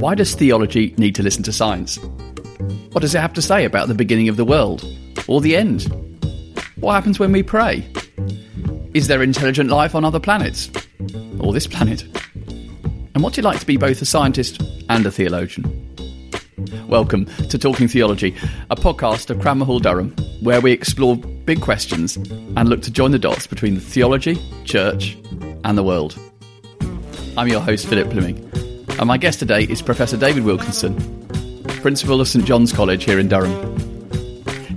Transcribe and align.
Why 0.00 0.14
does 0.14 0.34
theology 0.34 0.94
need 0.96 1.14
to 1.16 1.22
listen 1.22 1.42
to 1.42 1.52
science? 1.52 1.98
What 2.92 3.02
does 3.02 3.14
it 3.14 3.20
have 3.20 3.34
to 3.34 3.42
say 3.42 3.66
about 3.66 3.88
the 3.88 3.94
beginning 3.94 4.30
of 4.30 4.38
the 4.38 4.46
world? 4.46 4.82
Or 5.28 5.42
the 5.42 5.56
end? 5.56 5.82
What 6.76 6.94
happens 6.94 7.18
when 7.18 7.32
we 7.32 7.42
pray? 7.42 7.86
Is 8.94 9.08
there 9.08 9.22
intelligent 9.22 9.68
life 9.68 9.94
on 9.94 10.06
other 10.06 10.20
planets? 10.20 10.70
Or 11.38 11.52
this 11.52 11.66
planet? 11.66 12.04
And 13.14 13.22
what's 13.22 13.36
it 13.36 13.44
like 13.44 13.60
to 13.60 13.66
be 13.66 13.76
both 13.76 14.00
a 14.00 14.06
scientist 14.06 14.62
and 14.88 15.04
a 15.04 15.10
theologian? 15.10 15.86
Welcome 16.88 17.26
to 17.26 17.58
Talking 17.58 17.88
Theology, 17.88 18.34
a 18.70 18.76
podcast 18.76 19.28
of 19.28 19.38
Cranmer 19.40 19.66
Hall 19.66 19.80
Durham, 19.80 20.16
where 20.40 20.62
we 20.62 20.72
explore 20.72 21.20
big 21.50 21.60
questions 21.60 22.14
and 22.14 22.68
look 22.68 22.80
to 22.80 22.92
join 22.92 23.10
the 23.10 23.18
dots 23.18 23.44
between 23.44 23.74
the 23.74 23.80
theology, 23.80 24.40
church, 24.64 25.18
and 25.64 25.76
the 25.76 25.82
world. 25.82 26.16
I'm 27.36 27.48
your 27.48 27.60
host, 27.60 27.88
Philip 27.88 28.08
Plyming, 28.08 28.38
and 29.00 29.06
my 29.08 29.18
guest 29.18 29.40
today 29.40 29.64
is 29.64 29.82
Professor 29.82 30.16
David 30.16 30.44
Wilkinson, 30.44 30.94
Principal 31.82 32.20
of 32.20 32.28
St 32.28 32.44
John's 32.44 32.72
College 32.72 33.02
here 33.02 33.18
in 33.18 33.26
Durham. 33.26 33.50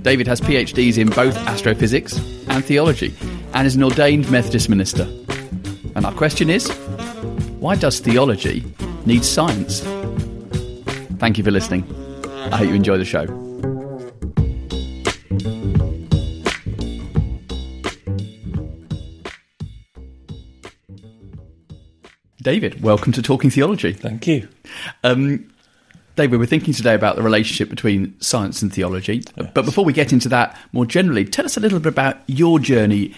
David 0.02 0.26
has 0.26 0.40
PhDs 0.40 0.98
in 0.98 1.10
both 1.10 1.36
astrophysics 1.46 2.18
and 2.48 2.64
theology 2.64 3.14
and 3.52 3.68
is 3.68 3.76
an 3.76 3.84
ordained 3.84 4.28
Methodist 4.28 4.68
minister. 4.68 5.04
And 5.94 6.04
our 6.04 6.12
question 6.12 6.50
is 6.50 6.68
why 7.60 7.76
does 7.76 8.00
theology 8.00 8.64
need 9.06 9.24
science? 9.24 9.82
Thank 11.20 11.38
you 11.38 11.44
for 11.44 11.52
listening. 11.52 11.84
I 12.50 12.56
hope 12.56 12.68
you 12.68 12.74
enjoy 12.74 12.98
the 12.98 13.04
show. 13.04 13.43
David, 22.44 22.82
welcome 22.82 23.10
to 23.12 23.22
Talking 23.22 23.48
Theology. 23.48 23.94
Thank 23.94 24.26
you. 24.26 24.46
Um, 25.02 25.50
David, 26.14 26.38
we're 26.38 26.44
thinking 26.44 26.74
today 26.74 26.92
about 26.92 27.16
the 27.16 27.22
relationship 27.22 27.70
between 27.70 28.20
science 28.20 28.60
and 28.60 28.70
theology. 28.70 29.24
Yes. 29.34 29.50
But 29.54 29.64
before 29.64 29.82
we 29.82 29.94
get 29.94 30.12
into 30.12 30.28
that 30.28 30.54
more 30.70 30.84
generally, 30.84 31.24
tell 31.24 31.46
us 31.46 31.56
a 31.56 31.60
little 31.60 31.80
bit 31.80 31.88
about 31.88 32.18
your 32.26 32.58
journey 32.58 33.14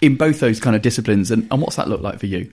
in 0.00 0.16
both 0.16 0.40
those 0.40 0.58
kind 0.58 0.74
of 0.74 0.82
disciplines 0.82 1.30
and, 1.30 1.46
and 1.52 1.62
what's 1.62 1.76
that 1.76 1.88
look 1.88 2.00
like 2.00 2.18
for 2.18 2.26
you? 2.26 2.52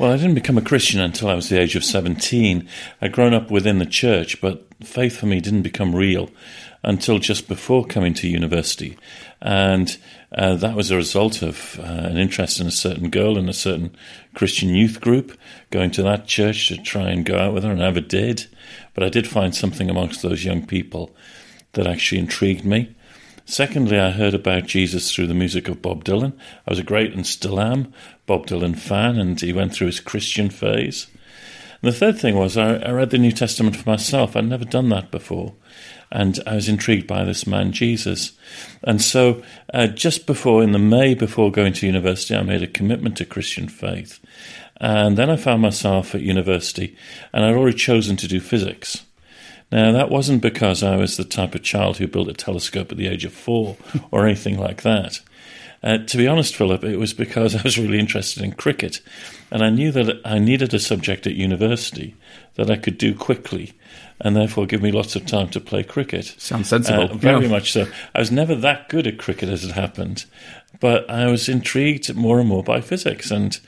Well, 0.00 0.10
I 0.10 0.16
didn't 0.16 0.34
become 0.34 0.58
a 0.58 0.62
Christian 0.62 1.00
until 1.00 1.28
I 1.28 1.34
was 1.34 1.48
the 1.48 1.60
age 1.60 1.76
of 1.76 1.84
17. 1.84 2.68
I'd 3.00 3.12
grown 3.12 3.32
up 3.32 3.52
within 3.52 3.78
the 3.78 3.86
church, 3.86 4.40
but 4.40 4.66
faith 4.82 5.16
for 5.16 5.26
me 5.26 5.40
didn't 5.40 5.62
become 5.62 5.94
real 5.94 6.28
until 6.82 7.20
just 7.20 7.46
before 7.46 7.84
coming 7.84 8.14
to 8.14 8.26
university. 8.26 8.98
And 9.42 9.96
uh, 10.32 10.56
that 10.56 10.76
was 10.76 10.90
a 10.90 10.96
result 10.96 11.42
of 11.42 11.80
uh, 11.80 11.82
an 11.82 12.18
interest 12.18 12.60
in 12.60 12.66
a 12.66 12.72
certain 12.72 13.10
girl 13.10 13.38
in 13.38 13.48
a 13.48 13.54
certain 13.54 13.96
Christian 14.34 14.70
youth 14.70 15.00
group, 15.00 15.36
going 15.70 15.90
to 15.92 16.02
that 16.02 16.26
church 16.26 16.68
to 16.68 16.76
try 16.76 17.10
and 17.10 17.24
go 17.24 17.38
out 17.38 17.54
with 17.54 17.64
her, 17.64 17.70
and 17.70 17.82
I 17.82 17.86
never 17.86 18.00
did. 18.00 18.46
But 18.94 19.04
I 19.04 19.08
did 19.08 19.26
find 19.26 19.54
something 19.54 19.88
amongst 19.88 20.22
those 20.22 20.44
young 20.44 20.66
people 20.66 21.14
that 21.72 21.86
actually 21.86 22.20
intrigued 22.20 22.64
me. 22.64 22.94
Secondly, 23.46 23.98
I 23.98 24.10
heard 24.10 24.34
about 24.34 24.66
Jesus 24.66 25.12
through 25.12 25.26
the 25.26 25.34
music 25.34 25.68
of 25.68 25.82
Bob 25.82 26.04
Dylan. 26.04 26.34
I 26.66 26.70
was 26.70 26.78
a 26.78 26.84
great 26.84 27.12
and 27.14 27.26
still 27.26 27.58
am 27.58 27.92
Bob 28.26 28.46
Dylan 28.46 28.78
fan, 28.78 29.18
and 29.18 29.40
he 29.40 29.52
went 29.52 29.72
through 29.72 29.88
his 29.88 30.00
Christian 30.00 30.50
phase. 30.50 31.08
And 31.82 31.90
the 31.92 31.96
third 31.96 32.18
thing 32.18 32.36
was 32.36 32.56
I, 32.56 32.74
I 32.76 32.90
read 32.90 33.10
the 33.10 33.18
New 33.18 33.32
Testament 33.32 33.74
for 33.74 33.88
myself. 33.88 34.36
I'd 34.36 34.44
never 34.44 34.64
done 34.64 34.90
that 34.90 35.10
before. 35.10 35.54
And 36.12 36.40
I 36.46 36.56
was 36.56 36.68
intrigued 36.68 37.06
by 37.06 37.24
this 37.24 37.46
man, 37.46 37.72
Jesus. 37.72 38.32
And 38.82 39.00
so, 39.00 39.42
uh, 39.72 39.86
just 39.86 40.26
before, 40.26 40.62
in 40.62 40.72
the 40.72 40.78
May 40.78 41.14
before 41.14 41.52
going 41.52 41.72
to 41.74 41.86
university, 41.86 42.34
I 42.34 42.42
made 42.42 42.62
a 42.62 42.66
commitment 42.66 43.16
to 43.18 43.24
Christian 43.24 43.68
faith. 43.68 44.18
And 44.80 45.16
then 45.16 45.30
I 45.30 45.36
found 45.36 45.62
myself 45.62 46.14
at 46.14 46.22
university, 46.22 46.96
and 47.32 47.44
I'd 47.44 47.54
already 47.54 47.76
chosen 47.76 48.16
to 48.16 48.28
do 48.28 48.40
physics. 48.40 49.04
Now, 49.70 49.92
that 49.92 50.10
wasn't 50.10 50.42
because 50.42 50.82
I 50.82 50.96
was 50.96 51.16
the 51.16 51.24
type 51.24 51.54
of 51.54 51.62
child 51.62 51.98
who 51.98 52.08
built 52.08 52.28
a 52.28 52.32
telescope 52.32 52.90
at 52.90 52.98
the 52.98 53.06
age 53.06 53.24
of 53.24 53.32
four 53.32 53.76
or 54.10 54.26
anything 54.26 54.58
like 54.58 54.82
that. 54.82 55.20
Uh, 55.82 55.98
to 55.98 56.16
be 56.16 56.28
honest, 56.28 56.56
Philip, 56.56 56.84
it 56.84 56.98
was 56.98 57.14
because 57.14 57.54
I 57.54 57.62
was 57.62 57.78
really 57.78 57.98
interested 57.98 58.42
in 58.42 58.52
cricket, 58.52 59.00
and 59.50 59.62
I 59.62 59.70
knew 59.70 59.92
that 59.92 60.20
I 60.24 60.38
needed 60.38 60.74
a 60.74 60.78
subject 60.78 61.26
at 61.26 61.34
university 61.34 62.16
that 62.56 62.70
I 62.70 62.76
could 62.76 62.98
do 62.98 63.14
quickly, 63.14 63.72
and 64.20 64.36
therefore 64.36 64.66
give 64.66 64.82
me 64.82 64.92
lots 64.92 65.16
of 65.16 65.26
time 65.26 65.48
to 65.50 65.60
play 65.60 65.82
cricket. 65.82 66.34
Sounds 66.38 66.68
sensible. 66.68 67.10
Uh, 67.10 67.14
very 67.14 67.44
Yeah. 67.44 67.50
much 67.50 67.72
so. 67.72 67.86
I 68.14 68.18
was 68.18 68.30
never 68.30 68.54
that 68.56 68.88
good 68.88 69.06
at 69.06 69.18
cricket 69.18 69.48
as 69.48 69.64
it 69.64 69.72
happened, 69.72 70.24
but 70.78 71.08
I 71.08 71.26
was 71.26 71.48
intrigued 71.48 72.14
more 72.14 72.38
and 72.38 72.48
more 72.48 72.62
by 72.62 72.80
physics, 72.80 73.30
and 73.30 73.58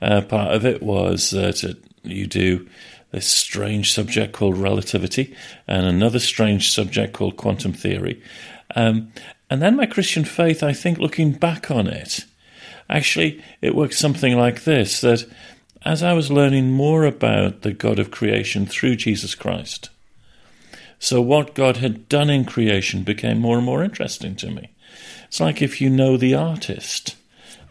uh, 0.00 0.22
part 0.22 0.54
of 0.54 0.64
it 0.64 0.82
was 0.82 1.30
that 1.30 1.62
it, 1.64 1.76
you 2.02 2.26
do 2.26 2.66
this 3.10 3.26
strange 3.26 3.92
subject 3.92 4.32
called 4.32 4.56
relativity 4.56 5.34
and 5.66 5.86
another 5.86 6.18
strange 6.18 6.70
subject 6.70 7.14
called 7.14 7.36
quantum 7.36 7.72
theory. 7.72 8.22
Um, 8.76 9.12
and 9.50 9.62
then 9.62 9.76
my 9.76 9.86
Christian 9.86 10.24
faith, 10.24 10.62
I 10.62 10.74
think, 10.74 10.98
looking 10.98 11.32
back 11.32 11.70
on 11.70 11.86
it, 11.86 12.26
actually, 12.90 13.42
it 13.62 13.74
worked 13.74 13.94
something 13.94 14.36
like 14.36 14.64
this 14.64 15.00
that 15.00 15.24
as 15.84 16.02
I 16.02 16.12
was 16.12 16.30
learning 16.30 16.70
more 16.72 17.04
about 17.04 17.62
the 17.62 17.72
God 17.72 17.98
of 17.98 18.10
creation 18.10 18.66
through 18.66 18.96
Jesus 18.96 19.34
Christ, 19.34 19.88
so 20.98 21.20
what 21.20 21.54
God 21.54 21.78
had 21.78 22.08
done 22.08 22.30
in 22.30 22.44
creation 22.44 23.02
became 23.02 23.38
more 23.38 23.56
and 23.56 23.66
more 23.66 23.84
interesting 23.84 24.34
to 24.36 24.50
me. 24.50 24.70
It's 25.26 25.40
like 25.40 25.62
if 25.62 25.80
you 25.80 25.90
know 25.90 26.16
the 26.16 26.34
artist, 26.34 27.16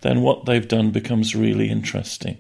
then 0.01 0.21
what 0.21 0.45
they've 0.45 0.67
done 0.67 0.91
becomes 0.91 1.35
really 1.35 1.69
interesting. 1.69 2.37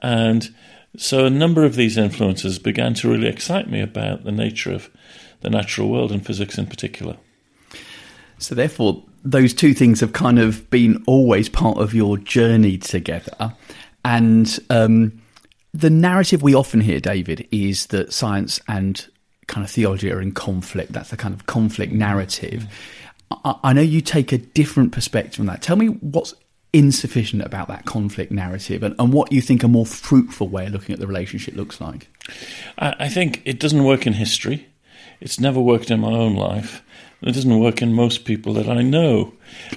And 0.00 0.54
so 0.96 1.26
a 1.26 1.30
number 1.30 1.64
of 1.64 1.74
these 1.74 1.98
influences 1.98 2.58
began 2.58 2.94
to 2.94 3.10
really 3.10 3.28
excite 3.28 3.68
me 3.68 3.80
about 3.80 4.24
the 4.24 4.32
nature 4.32 4.72
of 4.72 4.88
the 5.40 5.50
natural 5.50 5.88
world 5.88 6.12
and 6.12 6.24
physics 6.24 6.58
in 6.58 6.66
particular. 6.66 7.16
So, 8.38 8.54
therefore, 8.54 9.02
those 9.24 9.54
two 9.54 9.74
things 9.74 10.00
have 10.00 10.12
kind 10.12 10.38
of 10.38 10.68
been 10.70 11.02
always 11.06 11.48
part 11.48 11.78
of 11.78 11.94
your 11.94 12.18
journey 12.18 12.78
together. 12.78 13.54
And 14.04 14.58
um, 14.70 15.20
the 15.72 15.90
narrative 15.90 16.42
we 16.42 16.54
often 16.54 16.80
hear, 16.80 17.00
David, 17.00 17.48
is 17.50 17.86
that 17.86 18.12
science 18.12 18.60
and 18.68 19.06
kind 19.46 19.64
of 19.64 19.70
theology 19.70 20.10
are 20.10 20.20
in 20.20 20.32
conflict. 20.32 20.92
That's 20.92 21.10
the 21.10 21.16
kind 21.16 21.34
of 21.34 21.46
conflict 21.46 21.92
narrative. 21.92 22.66
I, 23.30 23.56
I 23.64 23.72
know 23.72 23.80
you 23.80 24.00
take 24.00 24.32
a 24.32 24.38
different 24.38 24.92
perspective 24.92 25.40
on 25.40 25.46
that. 25.46 25.62
Tell 25.62 25.76
me 25.76 25.86
what's 25.86 26.34
insufficient 26.72 27.42
about 27.42 27.68
that 27.68 27.86
conflict 27.86 28.30
narrative 28.30 28.82
and, 28.82 28.94
and 28.98 29.12
what 29.12 29.32
you 29.32 29.40
think 29.40 29.62
a 29.62 29.68
more 29.68 29.86
fruitful 29.86 30.48
way 30.48 30.66
of 30.66 30.72
looking 30.72 30.92
at 30.92 31.00
the 31.00 31.06
relationship 31.06 31.54
looks 31.54 31.80
like. 31.80 32.08
I, 32.78 32.94
I 33.00 33.08
think 33.08 33.42
it 33.44 33.58
doesn't 33.58 33.84
work 33.84 34.06
in 34.06 34.12
history. 34.14 34.68
It's 35.20 35.40
never 35.40 35.60
worked 35.60 35.90
in 35.90 36.00
my 36.00 36.12
own 36.12 36.34
life. 36.34 36.82
It 37.22 37.32
doesn't 37.32 37.58
work 37.58 37.80
in 37.80 37.94
most 37.94 38.24
people 38.24 38.52
that 38.54 38.68
I 38.68 38.82
know. 38.82 39.32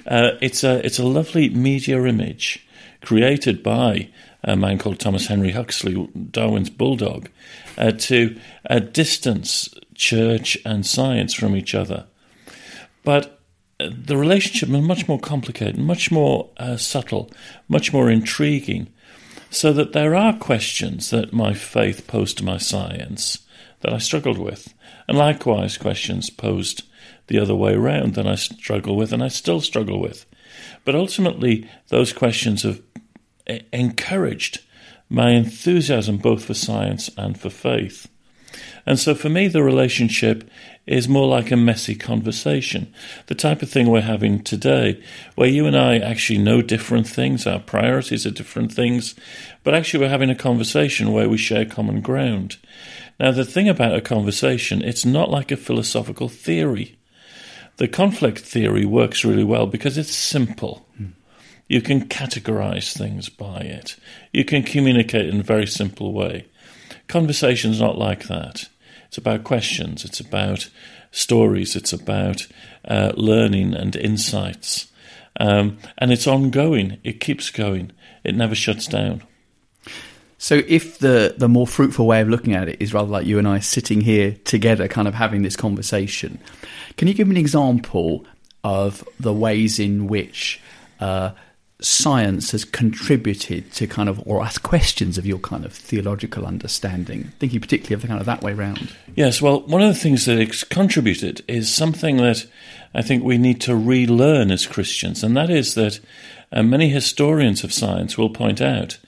Uh, 0.06 0.32
it's 0.42 0.62
a 0.62 0.84
it's 0.84 0.98
a 0.98 1.06
lovely 1.06 1.48
media 1.48 2.04
image 2.04 2.66
created 3.00 3.62
by 3.62 4.10
a 4.42 4.56
man 4.56 4.78
called 4.78 4.98
Thomas 4.98 5.26
Henry 5.26 5.52
Huxley, 5.52 6.08
Darwin's 6.30 6.70
bulldog, 6.70 7.28
uh, 7.76 7.92
to 7.92 8.38
uh, 8.68 8.78
distance 8.78 9.68
church 9.94 10.56
and 10.64 10.86
science 10.86 11.34
from 11.34 11.54
each 11.56 11.74
other. 11.74 12.06
But 13.04 13.40
uh, 13.78 13.90
the 13.92 14.16
relationship 14.16 14.68
is 14.68 14.82
much 14.82 15.08
more 15.08 15.20
complicated, 15.20 15.78
much 15.78 16.10
more 16.10 16.50
uh, 16.56 16.76
subtle, 16.76 17.30
much 17.68 17.92
more 17.92 18.10
intriguing. 18.10 18.88
So 19.52 19.72
that 19.72 19.92
there 19.92 20.14
are 20.14 20.38
questions 20.38 21.10
that 21.10 21.32
my 21.32 21.54
faith 21.54 22.06
posed 22.06 22.38
to 22.38 22.44
my 22.44 22.56
science 22.56 23.40
that 23.80 23.92
I 23.92 23.98
struggled 23.98 24.38
with, 24.38 24.72
and 25.08 25.18
likewise 25.18 25.76
questions 25.76 26.30
posed 26.30 26.84
the 27.26 27.40
other 27.40 27.54
way 27.56 27.74
around 27.74 28.14
that 28.14 28.28
I 28.28 28.36
struggle 28.36 28.96
with, 28.96 29.12
and 29.12 29.24
I 29.24 29.28
still 29.28 29.60
struggle 29.60 30.00
with. 30.00 30.24
But 30.84 30.94
ultimately, 30.94 31.68
those 31.88 32.12
questions 32.12 32.64
e- 32.64 32.80
encouraged 33.72 34.60
my 35.08 35.30
enthusiasm 35.30 36.16
both 36.18 36.44
for 36.44 36.54
science 36.54 37.10
and 37.16 37.38
for 37.38 37.50
faith. 37.50 38.08
And 38.86 38.98
so 38.98 39.14
for 39.14 39.28
me, 39.28 39.48
the 39.48 39.62
relationship 39.62 40.48
is 40.86 41.08
more 41.08 41.28
like 41.28 41.50
a 41.50 41.56
messy 41.56 41.94
conversation, 41.94 42.92
the 43.26 43.34
type 43.34 43.62
of 43.62 43.70
thing 43.70 43.88
we're 43.88 44.00
having 44.00 44.42
today, 44.42 45.00
where 45.36 45.48
you 45.48 45.66
and 45.66 45.76
I 45.76 45.98
actually 45.98 46.38
know 46.38 46.62
different 46.62 47.06
things, 47.06 47.46
our 47.46 47.60
priorities 47.60 48.26
are 48.26 48.30
different 48.30 48.72
things, 48.72 49.14
but 49.62 49.74
actually 49.74 50.00
we're 50.00 50.10
having 50.10 50.30
a 50.30 50.34
conversation 50.34 51.12
where 51.12 51.28
we 51.28 51.36
share 51.36 51.64
common 51.64 52.00
ground. 52.00 52.56
Now, 53.20 53.30
the 53.30 53.44
thing 53.44 53.68
about 53.68 53.94
a 53.94 54.00
conversation, 54.00 54.82
it's 54.82 55.04
not 55.04 55.30
like 55.30 55.52
a 55.52 55.56
philosophical 55.56 56.28
theory. 56.28 56.98
The 57.76 57.86
conflict 57.86 58.40
theory 58.40 58.84
works 58.84 59.24
really 59.24 59.44
well 59.44 59.66
because 59.66 59.98
it's 59.98 60.14
simple. 60.14 60.86
Hmm. 60.96 61.06
You 61.70 61.80
can 61.80 62.08
categorize 62.08 62.98
things 62.98 63.28
by 63.28 63.58
it. 63.58 63.94
You 64.32 64.44
can 64.44 64.64
communicate 64.64 65.28
in 65.28 65.38
a 65.38 65.44
very 65.44 65.68
simple 65.68 66.12
way. 66.12 66.46
Conversation's 67.06 67.80
not 67.80 67.96
like 67.96 68.24
that. 68.24 68.68
It's 69.06 69.18
about 69.18 69.44
questions. 69.44 70.04
It's 70.04 70.18
about 70.18 70.68
stories. 71.12 71.76
It's 71.76 71.92
about 71.92 72.48
uh, 72.84 73.12
learning 73.14 73.74
and 73.74 73.94
insights. 73.94 74.90
Um, 75.38 75.78
and 75.96 76.12
it's 76.12 76.26
ongoing, 76.26 76.98
it 77.04 77.20
keeps 77.20 77.50
going, 77.50 77.92
it 78.24 78.34
never 78.34 78.56
shuts 78.56 78.88
down. 78.88 79.22
So, 80.38 80.62
if 80.66 80.98
the 80.98 81.36
the 81.38 81.48
more 81.48 81.68
fruitful 81.68 82.04
way 82.04 82.20
of 82.20 82.28
looking 82.28 82.54
at 82.54 82.68
it 82.68 82.82
is 82.82 82.92
rather 82.92 83.10
like 83.10 83.26
you 83.26 83.38
and 83.38 83.46
I 83.46 83.60
sitting 83.60 84.00
here 84.00 84.36
together, 84.44 84.88
kind 84.88 85.06
of 85.06 85.14
having 85.14 85.42
this 85.42 85.54
conversation, 85.54 86.40
can 86.96 87.06
you 87.06 87.14
give 87.14 87.28
me 87.28 87.36
an 87.36 87.40
example 87.40 88.26
of 88.64 89.08
the 89.20 89.32
ways 89.32 89.78
in 89.78 90.08
which 90.08 90.60
uh, 90.98 91.30
science 91.82 92.50
has 92.52 92.64
contributed 92.64 93.72
to 93.72 93.86
kind 93.86 94.08
of 94.08 94.22
or 94.26 94.42
ask 94.42 94.62
questions 94.62 95.18
of 95.18 95.26
your 95.26 95.38
kind 95.38 95.64
of 95.64 95.72
theological 95.72 96.46
understanding? 96.46 97.32
Thinking 97.38 97.60
particularly 97.60 97.94
of 97.94 98.02
the 98.02 98.08
kind 98.08 98.20
of 98.20 98.26
that 98.26 98.42
way 98.42 98.52
round. 98.52 98.94
Yes, 99.14 99.40
well, 99.40 99.60
one 99.60 99.82
of 99.82 99.88
the 99.88 100.00
things 100.00 100.26
that 100.26 100.38
it's 100.38 100.64
contributed 100.64 101.42
is 101.48 101.72
something 101.72 102.16
that 102.18 102.46
I 102.94 103.02
think 103.02 103.22
we 103.22 103.38
need 103.38 103.60
to 103.62 103.76
relearn 103.76 104.50
as 104.50 104.66
Christians, 104.66 105.22
and 105.22 105.36
that 105.36 105.50
is 105.50 105.74
that 105.74 106.00
uh, 106.52 106.62
many 106.62 106.88
historians 106.88 107.62
of 107.62 107.72
science 107.72 108.18
will 108.18 108.30
point 108.30 108.60
out 108.60 108.98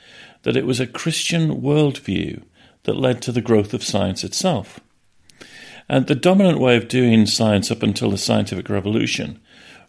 that 0.43 0.57
it 0.57 0.67
was 0.67 0.81
a 0.81 0.87
Christian 0.87 1.61
worldview 1.61 2.43
that 2.85 2.97
led 2.97 3.23
to 3.23 3.33
the 3.33 3.41
growth 3.41 3.75
of 3.75 3.85
science 3.85 4.25
itself. 4.25 4.81
And 5.89 6.07
the 6.07 6.15
dominant 6.15 6.59
way 6.59 6.77
of 6.77 6.89
doing 6.89 7.27
science 7.27 7.71
up 7.71 7.83
until 7.83 8.11
the 8.11 8.19
scientific 8.19 8.69
revolution 8.69 9.41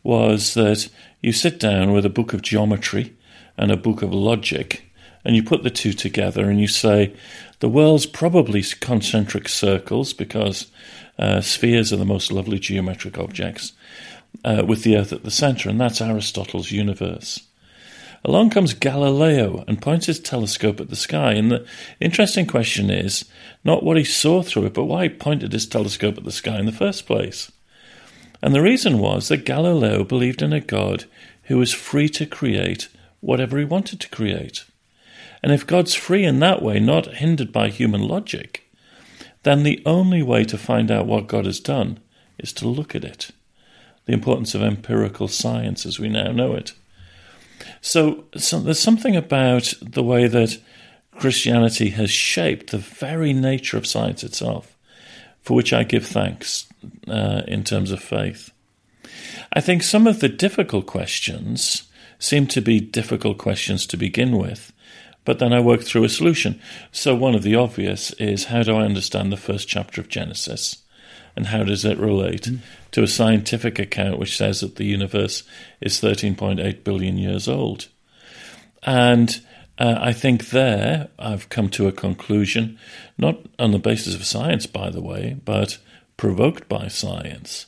was 0.03 0.53
that 0.53 0.89
you 1.21 1.31
sit 1.31 1.59
down 1.59 1.91
with 1.93 2.05
a 2.05 2.09
book 2.09 2.33
of 2.33 2.41
geometry 2.41 3.15
and 3.57 3.71
a 3.71 3.77
book 3.77 4.01
of 4.01 4.13
logic, 4.13 4.91
and 5.23 5.35
you 5.35 5.43
put 5.43 5.63
the 5.63 5.69
two 5.69 5.93
together 5.93 6.49
and 6.49 6.59
you 6.59 6.67
say, 6.67 7.15
the 7.59 7.69
world's 7.69 8.05
probably 8.05 8.61
concentric 8.81 9.47
circles 9.47 10.11
because 10.11 10.69
uh, 11.17 11.39
spheres 11.39 11.93
are 11.93 11.97
the 11.97 12.05
most 12.05 12.31
lovely 12.31 12.59
geometric 12.59 13.17
objects, 13.17 13.71
uh, 14.43 14.63
with 14.67 14.83
the 14.83 14.97
Earth 14.97 15.13
at 15.13 15.23
the 15.23 15.31
centre, 15.31 15.69
and 15.69 15.79
that's 15.79 16.01
Aristotle's 16.01 16.71
universe. 16.71 17.39
Along 18.25 18.49
comes 18.49 18.73
Galileo 18.73 19.65
and 19.67 19.81
points 19.81 20.05
his 20.05 20.19
telescope 20.19 20.79
at 20.79 20.89
the 20.89 20.95
sky. 20.95 21.33
And 21.33 21.51
the 21.51 21.65
interesting 21.99 22.47
question 22.47 22.89
is 22.89 23.25
not 23.65 23.83
what 23.83 23.97
he 23.97 24.05
saw 24.05 24.41
through 24.41 24.67
it, 24.67 24.73
but 24.73 24.85
why 24.85 25.03
he 25.03 25.09
pointed 25.09 25.51
his 25.51 25.67
telescope 25.67 26.17
at 26.17 26.23
the 26.23 26.31
sky 26.31 26.57
in 26.57 26.65
the 26.65 26.71
first 26.71 27.05
place. 27.05 27.51
And 28.43 28.53
the 28.53 28.61
reason 28.61 28.99
was 28.99 29.29
that 29.29 29.45
Galileo 29.45 30.03
believed 30.03 30.41
in 30.41 30.51
a 30.51 30.59
God 30.59 31.05
who 31.43 31.57
was 31.57 31.71
free 31.71 32.09
to 32.09 32.25
create 32.25 32.89
whatever 33.21 33.57
he 33.57 33.63
wanted 33.63 34.01
to 34.01 34.09
create. 34.09 34.65
And 35.41 35.53
if 35.53 35.65
God's 35.65 35.95
free 35.95 36.25
in 36.25 36.39
that 36.39 36.61
way, 36.61 36.77
not 36.77 37.15
hindered 37.15 37.53
by 37.53 37.69
human 37.69 38.01
logic, 38.01 38.69
then 39.43 39.63
the 39.63 39.81
only 39.85 40.21
way 40.21 40.43
to 40.43 40.57
find 40.57 40.91
out 40.91 41.07
what 41.07 41.27
God 41.27 41.45
has 41.45 41.61
done 41.61 42.01
is 42.37 42.51
to 42.53 42.67
look 42.67 42.93
at 42.93 43.05
it. 43.05 43.31
The 44.07 44.13
importance 44.13 44.53
of 44.53 44.61
empirical 44.61 45.29
science 45.29 45.85
as 45.85 45.97
we 45.97 46.09
now 46.09 46.33
know 46.33 46.53
it. 46.53 46.73
So, 47.79 48.25
so 48.35 48.59
there's 48.59 48.77
something 48.77 49.15
about 49.15 49.73
the 49.81 50.03
way 50.03 50.27
that 50.27 50.59
Christianity 51.15 51.91
has 51.91 52.11
shaped 52.11 52.71
the 52.71 52.77
very 52.77 53.31
nature 53.31 53.77
of 53.77 53.87
science 53.87 54.21
itself, 54.21 54.75
for 55.41 55.53
which 55.53 55.71
I 55.71 55.83
give 55.83 56.05
thanks 56.05 56.65
uh, 57.07 57.41
in 57.47 57.63
terms 57.63 57.91
of 57.91 58.01
faith. 58.01 58.51
I 59.51 59.61
think 59.61 59.83
some 59.83 60.07
of 60.07 60.19
the 60.19 60.29
difficult 60.29 60.85
questions 60.87 61.83
seem 62.19 62.47
to 62.47 62.61
be 62.61 62.79
difficult 62.79 63.37
questions 63.37 63.85
to 63.87 63.97
begin 63.97 64.37
with, 64.37 64.71
but 65.25 65.39
then 65.39 65.53
I 65.53 65.59
work 65.59 65.81
through 65.81 66.03
a 66.03 66.09
solution. 66.09 66.59
So, 66.91 67.15
one 67.15 67.35
of 67.35 67.43
the 67.43 67.55
obvious 67.55 68.11
is 68.13 68.45
how 68.45 68.63
do 68.63 68.75
I 68.75 68.83
understand 68.83 69.31
the 69.31 69.37
first 69.37 69.67
chapter 69.67 70.01
of 70.01 70.09
Genesis? 70.09 70.77
And 71.35 71.47
how 71.47 71.63
does 71.63 71.83
it 71.83 71.97
relate 71.97 72.43
mm. 72.43 72.59
to 72.91 73.01
a 73.01 73.07
scientific 73.07 73.79
account 73.79 74.19
which 74.19 74.37
says 74.37 74.61
that 74.61 74.75
the 74.75 74.85
universe 74.85 75.43
is 75.81 75.99
13.8 75.99 76.83
billion 76.83 77.17
years 77.17 77.47
old? 77.47 77.87
And 78.83 79.41
uh, 79.79 79.97
I 79.99 80.13
think 80.13 80.49
there 80.49 81.09
I've 81.17 81.49
come 81.49 81.69
to 81.69 81.87
a 81.87 81.91
conclusion, 81.91 82.77
not 83.17 83.39
on 83.57 83.71
the 83.71 83.79
basis 83.79 84.13
of 84.13 84.25
science, 84.25 84.67
by 84.67 84.89
the 84.89 85.01
way, 85.01 85.37
but 85.43 85.79
provoked 86.17 86.67
by 86.69 86.87
science, 86.87 87.67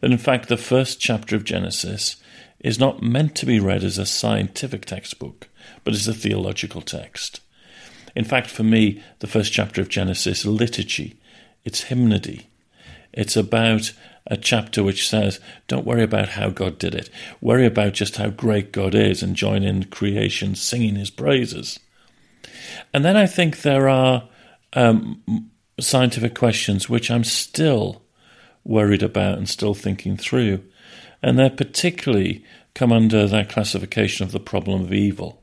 that 0.00 0.10
in 0.10 0.18
fact 0.18 0.48
the 0.48 0.56
first 0.56 1.00
chapter 1.00 1.36
of 1.36 1.44
Genesis 1.44 2.16
is 2.60 2.78
not 2.78 3.02
meant 3.02 3.34
to 3.36 3.46
be 3.46 3.60
read 3.60 3.84
as 3.84 3.98
a 3.98 4.06
scientific 4.06 4.84
textbook, 4.84 5.48
but 5.84 5.94
as 5.94 6.06
a 6.06 6.14
theological 6.14 6.80
text. 6.80 7.40
In 8.14 8.24
fact, 8.24 8.48
for 8.48 8.62
me, 8.62 9.02
the 9.20 9.26
first 9.26 9.52
chapter 9.52 9.80
of 9.80 9.88
Genesis 9.88 10.40
is 10.40 10.46
liturgy, 10.46 11.18
it's 11.64 11.84
hymnody. 11.84 12.48
It's 13.12 13.36
about 13.36 13.92
a 14.26 14.36
chapter 14.36 14.82
which 14.82 15.08
says, 15.08 15.40
don't 15.66 15.86
worry 15.86 16.02
about 16.02 16.30
how 16.30 16.48
God 16.48 16.78
did 16.78 16.94
it. 16.94 17.10
Worry 17.40 17.66
about 17.66 17.92
just 17.92 18.16
how 18.16 18.30
great 18.30 18.72
God 18.72 18.94
is 18.94 19.22
and 19.22 19.36
join 19.36 19.62
in 19.62 19.84
creation 19.84 20.54
singing 20.54 20.94
his 20.94 21.10
praises. 21.10 21.78
And 22.94 23.04
then 23.04 23.16
I 23.16 23.26
think 23.26 23.60
there 23.62 23.88
are 23.88 24.28
um, 24.72 25.50
scientific 25.82 26.34
questions 26.34 26.88
which 26.88 27.10
I'm 27.10 27.24
still 27.24 28.02
worried 28.64 29.02
about 29.02 29.38
and 29.38 29.48
still 29.48 29.74
thinking 29.74 30.16
through. 30.16 30.62
And 31.22 31.38
they 31.38 31.50
particularly 31.50 32.44
come 32.74 32.92
under 32.92 33.26
that 33.26 33.48
classification 33.48 34.24
of 34.24 34.32
the 34.32 34.40
problem 34.40 34.82
of 34.82 34.92
evil. 34.92 35.42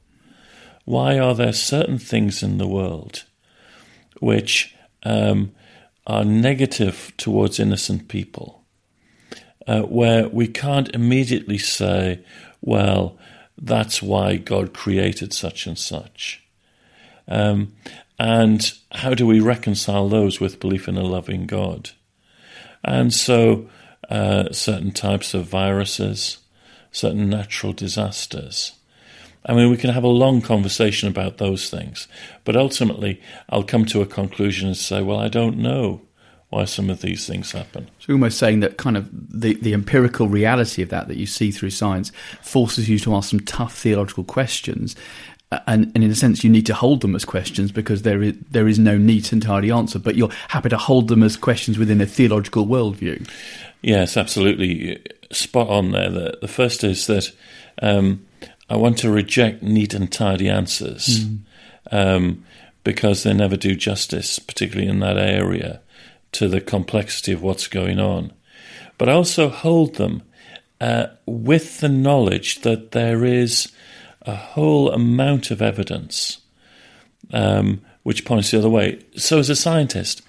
Why 0.85 1.19
are 1.19 1.35
there 1.35 1.53
certain 1.53 1.99
things 1.99 2.41
in 2.41 2.57
the 2.57 2.67
world 2.67 3.23
which 4.19 4.75
um, 5.03 5.51
are 6.05 6.25
negative 6.25 7.13
towards 7.17 7.59
innocent 7.59 8.07
people, 8.07 8.63
uh, 9.67 9.81
where 9.81 10.27
we 10.27 10.47
can't 10.47 10.93
immediately 10.95 11.57
say, 11.57 12.23
well, 12.61 13.17
that's 13.57 14.01
why 14.01 14.37
God 14.37 14.73
created 14.73 15.33
such 15.33 15.67
and 15.67 15.77
such. 15.77 16.43
Um, 17.27 17.73
and 18.19 18.71
how 18.91 19.13
do 19.13 19.25
we 19.25 19.39
reconcile 19.39 20.09
those 20.09 20.39
with 20.39 20.59
belief 20.59 20.87
in 20.87 20.97
a 20.97 21.03
loving 21.03 21.47
God? 21.47 21.91
And 22.83 23.13
so, 23.13 23.69
uh, 24.09 24.51
certain 24.51 24.91
types 24.91 25.33
of 25.33 25.45
viruses, 25.45 26.39
certain 26.91 27.29
natural 27.29 27.73
disasters. 27.73 28.73
I 29.45 29.53
mean, 29.53 29.69
we 29.69 29.77
can 29.77 29.91
have 29.91 30.03
a 30.03 30.07
long 30.07 30.41
conversation 30.41 31.07
about 31.07 31.37
those 31.37 31.69
things, 31.69 32.07
but 32.43 32.57
ultimately, 32.57 33.21
I'll 33.49 33.63
come 33.63 33.85
to 33.85 34.01
a 34.01 34.05
conclusion 34.05 34.67
and 34.67 34.77
say, 34.77 35.01
well, 35.01 35.19
I 35.19 35.29
don't 35.29 35.57
know 35.57 36.01
why 36.49 36.65
some 36.65 36.89
of 36.89 37.01
these 37.01 37.27
things 37.27 37.51
happen. 37.51 37.89
So 37.99 38.13
almost 38.13 38.39
saying 38.39 38.61
that 38.61 38.77
kind 38.77 38.97
of 38.97 39.07
the, 39.11 39.53
the 39.55 39.73
empirical 39.73 40.27
reality 40.27 40.81
of 40.81 40.89
that 40.89 41.07
that 41.07 41.17
you 41.17 41.27
see 41.27 41.51
through 41.51 41.69
science 41.69 42.11
forces 42.41 42.89
you 42.89 42.97
to 42.99 43.15
ask 43.15 43.29
some 43.29 43.39
tough 43.41 43.77
theological 43.77 44.23
questions. 44.23 44.95
And, 45.51 45.91
and 45.95 46.03
in 46.03 46.11
a 46.11 46.15
sense, 46.15 46.43
you 46.43 46.49
need 46.49 46.67
to 46.67 46.75
hold 46.75 47.01
them 47.01 47.15
as 47.15 47.25
questions 47.25 47.71
because 47.71 48.03
there 48.03 48.21
is 48.21 48.35
there 48.51 48.67
is 48.67 48.77
no 48.77 48.97
neat 48.97 49.31
and 49.31 49.41
tidy 49.41 49.71
answer. 49.71 49.97
But 49.97 50.15
you're 50.15 50.31
happy 50.47 50.69
to 50.69 50.77
hold 50.77 51.07
them 51.07 51.23
as 51.23 51.37
questions 51.37 51.79
within 51.79 52.01
a 52.01 52.05
theological 52.05 52.67
worldview. 52.67 53.27
Yes, 53.81 54.15
absolutely, 54.15 55.01
spot 55.31 55.69
on 55.69 55.91
there. 55.91 56.11
The, 56.11 56.37
the 56.41 56.47
first 56.47 56.83
is 56.83 57.07
that 57.07 57.31
um, 57.81 58.25
I 58.69 58.75
want 58.75 58.99
to 58.99 59.09
reject 59.09 59.63
neat 59.63 59.93
and 59.93 60.11
tidy 60.11 60.49
answers 60.49 61.25
mm. 61.25 61.39
um, 61.91 62.45
because 62.83 63.23
they 63.23 63.33
never 63.33 63.57
do 63.57 63.75
justice, 63.75 64.37
particularly 64.37 64.89
in 64.89 64.99
that 64.99 65.17
area 65.17 65.81
to 66.33 66.47
the 66.47 66.61
complexity 66.61 67.31
of 67.31 67.41
what's 67.41 67.67
going 67.67 67.99
on, 67.99 68.31
but 68.97 69.09
I 69.09 69.13
also 69.13 69.49
hold 69.49 69.95
them 69.95 70.21
uh, 70.79 71.07
with 71.25 71.79
the 71.79 71.89
knowledge 71.89 72.61
that 72.61 72.91
there 72.91 73.25
is 73.25 73.71
a 74.29 74.35
whole 74.35 74.91
amount 74.91 75.51
of 75.51 75.61
evidence 75.61 76.39
um, 77.31 77.81
which 78.03 78.25
points 78.25 78.51
the 78.51 78.57
other 78.57 78.69
way. 78.69 78.99
So, 79.15 79.39
as 79.39 79.49
a 79.49 79.55
scientist, 79.55 80.21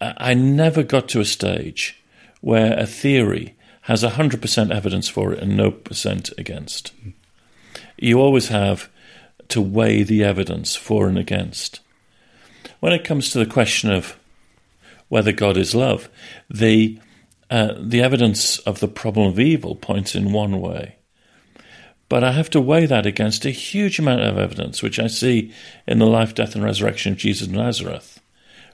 I 0.00 0.34
never 0.34 0.82
got 0.82 1.08
to 1.10 1.20
a 1.20 1.24
stage 1.24 2.02
where 2.40 2.78
a 2.78 2.86
theory 2.86 3.54
has 3.82 4.02
100% 4.02 4.74
evidence 4.74 5.08
for 5.08 5.32
it 5.32 5.40
and 5.40 5.56
no 5.56 5.70
percent 5.70 6.30
against. 6.38 6.92
You 7.98 8.20
always 8.20 8.48
have 8.48 8.88
to 9.48 9.60
weigh 9.60 10.02
the 10.02 10.24
evidence 10.24 10.76
for 10.76 11.08
and 11.08 11.18
against. 11.18 11.80
When 12.78 12.92
it 12.92 13.04
comes 13.04 13.30
to 13.30 13.38
the 13.38 13.46
question 13.46 13.90
of 13.90 14.16
whether 15.10 15.32
God 15.32 15.58
is 15.58 15.74
love. 15.74 16.08
The 16.48 16.98
uh, 17.50 17.74
the 17.80 18.00
evidence 18.00 18.60
of 18.60 18.78
the 18.78 18.88
problem 18.88 19.26
of 19.26 19.40
evil 19.40 19.74
points 19.74 20.14
in 20.14 20.32
one 20.32 20.60
way. 20.60 20.94
But 22.10 22.24
I 22.24 22.32
have 22.32 22.50
to 22.50 22.60
weigh 22.60 22.86
that 22.86 23.06
against 23.06 23.46
a 23.46 23.50
huge 23.50 24.00
amount 24.00 24.22
of 24.22 24.36
evidence 24.36 24.82
which 24.82 24.98
I 24.98 25.06
see 25.06 25.54
in 25.86 26.00
the 26.00 26.06
life, 26.06 26.34
death, 26.34 26.56
and 26.56 26.64
resurrection 26.64 27.12
of 27.12 27.18
Jesus 27.18 27.46
of 27.46 27.54
Nazareth, 27.54 28.20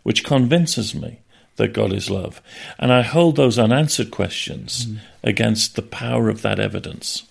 which 0.03 0.25
convinces 0.25 0.95
me 0.95 1.21
that 1.57 1.75
God 1.75 1.93
is 1.93 2.09
love. 2.09 2.41
And 2.79 2.91
I 2.91 3.03
hold 3.03 3.37
those 3.37 3.59
unanswered 3.59 4.11
questions 4.11 4.87
mm. 4.87 5.01
against 5.23 5.77
the 5.77 5.83
power 5.83 6.31
of 6.31 6.41
that 6.43 6.59
evidence. 6.59 7.25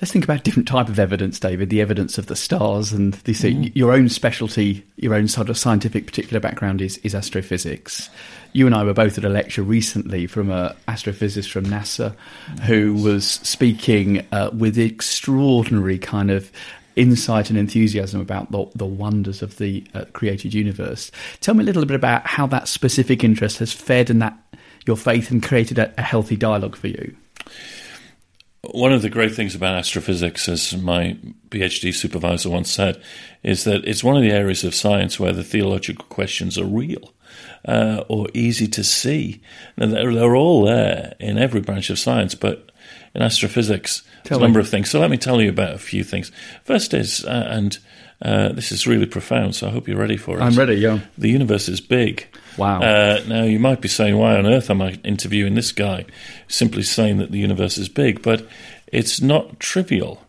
Let's 0.00 0.12
think 0.12 0.24
about 0.24 0.44
different 0.44 0.66
type 0.66 0.88
of 0.88 0.98
evidence, 0.98 1.38
David. 1.38 1.68
The 1.68 1.82
evidence 1.82 2.16
of 2.16 2.24
the 2.24 2.36
stars 2.36 2.90
and 2.90 3.12
the, 3.12 3.32
mm. 3.32 3.70
your 3.74 3.92
own 3.92 4.08
specialty, 4.08 4.82
your 4.96 5.14
own 5.14 5.28
sort 5.28 5.50
of 5.50 5.58
scientific 5.58 6.06
particular 6.06 6.40
background 6.40 6.80
is, 6.80 6.96
is 6.98 7.14
astrophysics. 7.14 8.08
You 8.54 8.64
and 8.64 8.74
I 8.74 8.82
were 8.82 8.94
both 8.94 9.18
at 9.18 9.24
a 9.24 9.28
lecture 9.28 9.62
recently 9.62 10.26
from 10.26 10.50
an 10.50 10.74
astrophysicist 10.88 11.50
from 11.50 11.66
NASA 11.66 12.16
who 12.62 12.94
was 12.94 13.26
speaking 13.26 14.26
uh, 14.32 14.48
with 14.54 14.78
extraordinary 14.78 15.98
kind 15.98 16.30
of 16.30 16.50
insight 16.96 17.50
and 17.50 17.58
enthusiasm 17.58 18.22
about 18.22 18.50
the, 18.52 18.66
the 18.74 18.86
wonders 18.86 19.42
of 19.42 19.58
the 19.58 19.84
uh, 19.92 20.06
created 20.14 20.54
universe. 20.54 21.10
Tell 21.40 21.54
me 21.54 21.62
a 21.62 21.66
little 21.66 21.84
bit 21.84 21.94
about 21.94 22.26
how 22.26 22.46
that 22.46 22.68
specific 22.68 23.22
interest 23.22 23.58
has 23.58 23.70
fed 23.70 24.08
and 24.08 24.22
that 24.22 24.36
your 24.86 24.96
faith 24.96 25.30
and 25.30 25.42
created 25.42 25.78
a, 25.78 25.92
a 25.98 26.02
healthy 26.02 26.36
dialogue 26.36 26.74
for 26.74 26.88
you. 26.88 27.14
One 28.62 28.92
of 28.92 29.00
the 29.02 29.08
great 29.08 29.34
things 29.34 29.54
about 29.54 29.76
astrophysics, 29.76 30.48
as 30.48 30.76
my 30.76 31.16
PhD 31.48 31.94
supervisor 31.94 32.50
once 32.50 32.70
said, 32.70 33.02
is 33.42 33.64
that 33.64 33.86
it's 33.86 34.04
one 34.04 34.16
of 34.16 34.22
the 34.22 34.32
areas 34.32 34.64
of 34.64 34.74
science 34.74 35.18
where 35.18 35.32
the 35.32 35.44
theological 35.44 36.04
questions 36.06 36.58
are 36.58 36.66
real 36.66 37.14
uh, 37.64 38.04
or 38.08 38.28
easy 38.34 38.66
to 38.68 38.84
see. 38.84 39.40
They're, 39.76 40.12
they're, 40.12 40.36
all 40.36 40.64
there 40.64 41.14
in 41.18 41.38
every 41.38 41.60
branch 41.60 41.90
of 41.90 41.98
science, 41.98 42.34
but 42.34 42.70
in 43.14 43.22
astrophysics, 43.22 44.02
tell 44.24 44.38
there's 44.38 44.42
a 44.42 44.42
number 44.42 44.60
of 44.60 44.68
things. 44.68 44.90
So 44.90 45.00
let 45.00 45.10
me 45.10 45.16
tell 45.16 45.40
you 45.40 45.48
about 45.48 45.74
a 45.74 45.78
few 45.78 46.04
things. 46.04 46.30
First 46.64 46.94
is, 46.94 47.24
uh, 47.24 47.48
and 47.50 47.78
uh, 48.22 48.52
this 48.52 48.70
is 48.70 48.86
really 48.86 49.06
profound, 49.06 49.54
so 49.54 49.68
I 49.68 49.70
hope 49.70 49.88
you're 49.88 49.98
ready 49.98 50.18
for 50.18 50.38
it. 50.38 50.42
I'm 50.42 50.54
ready, 50.54 50.74
yeah. 50.74 51.00
The 51.16 51.30
universe 51.30 51.68
is 51.68 51.80
big. 51.80 52.26
Wow. 52.58 52.82
Uh, 52.82 53.22
now, 53.26 53.44
you 53.44 53.58
might 53.58 53.80
be 53.80 53.88
saying, 53.88 54.16
why 54.16 54.36
on 54.36 54.46
earth 54.46 54.68
am 54.68 54.82
I 54.82 54.92
interviewing 55.04 55.54
this 55.54 55.72
guy? 55.72 56.04
Simply 56.46 56.82
saying 56.82 57.16
that 57.18 57.30
the 57.30 57.38
universe 57.38 57.78
is 57.78 57.88
big, 57.88 58.20
but 58.20 58.46
it's 58.88 59.22
not 59.22 59.58
trivial. 59.58 60.22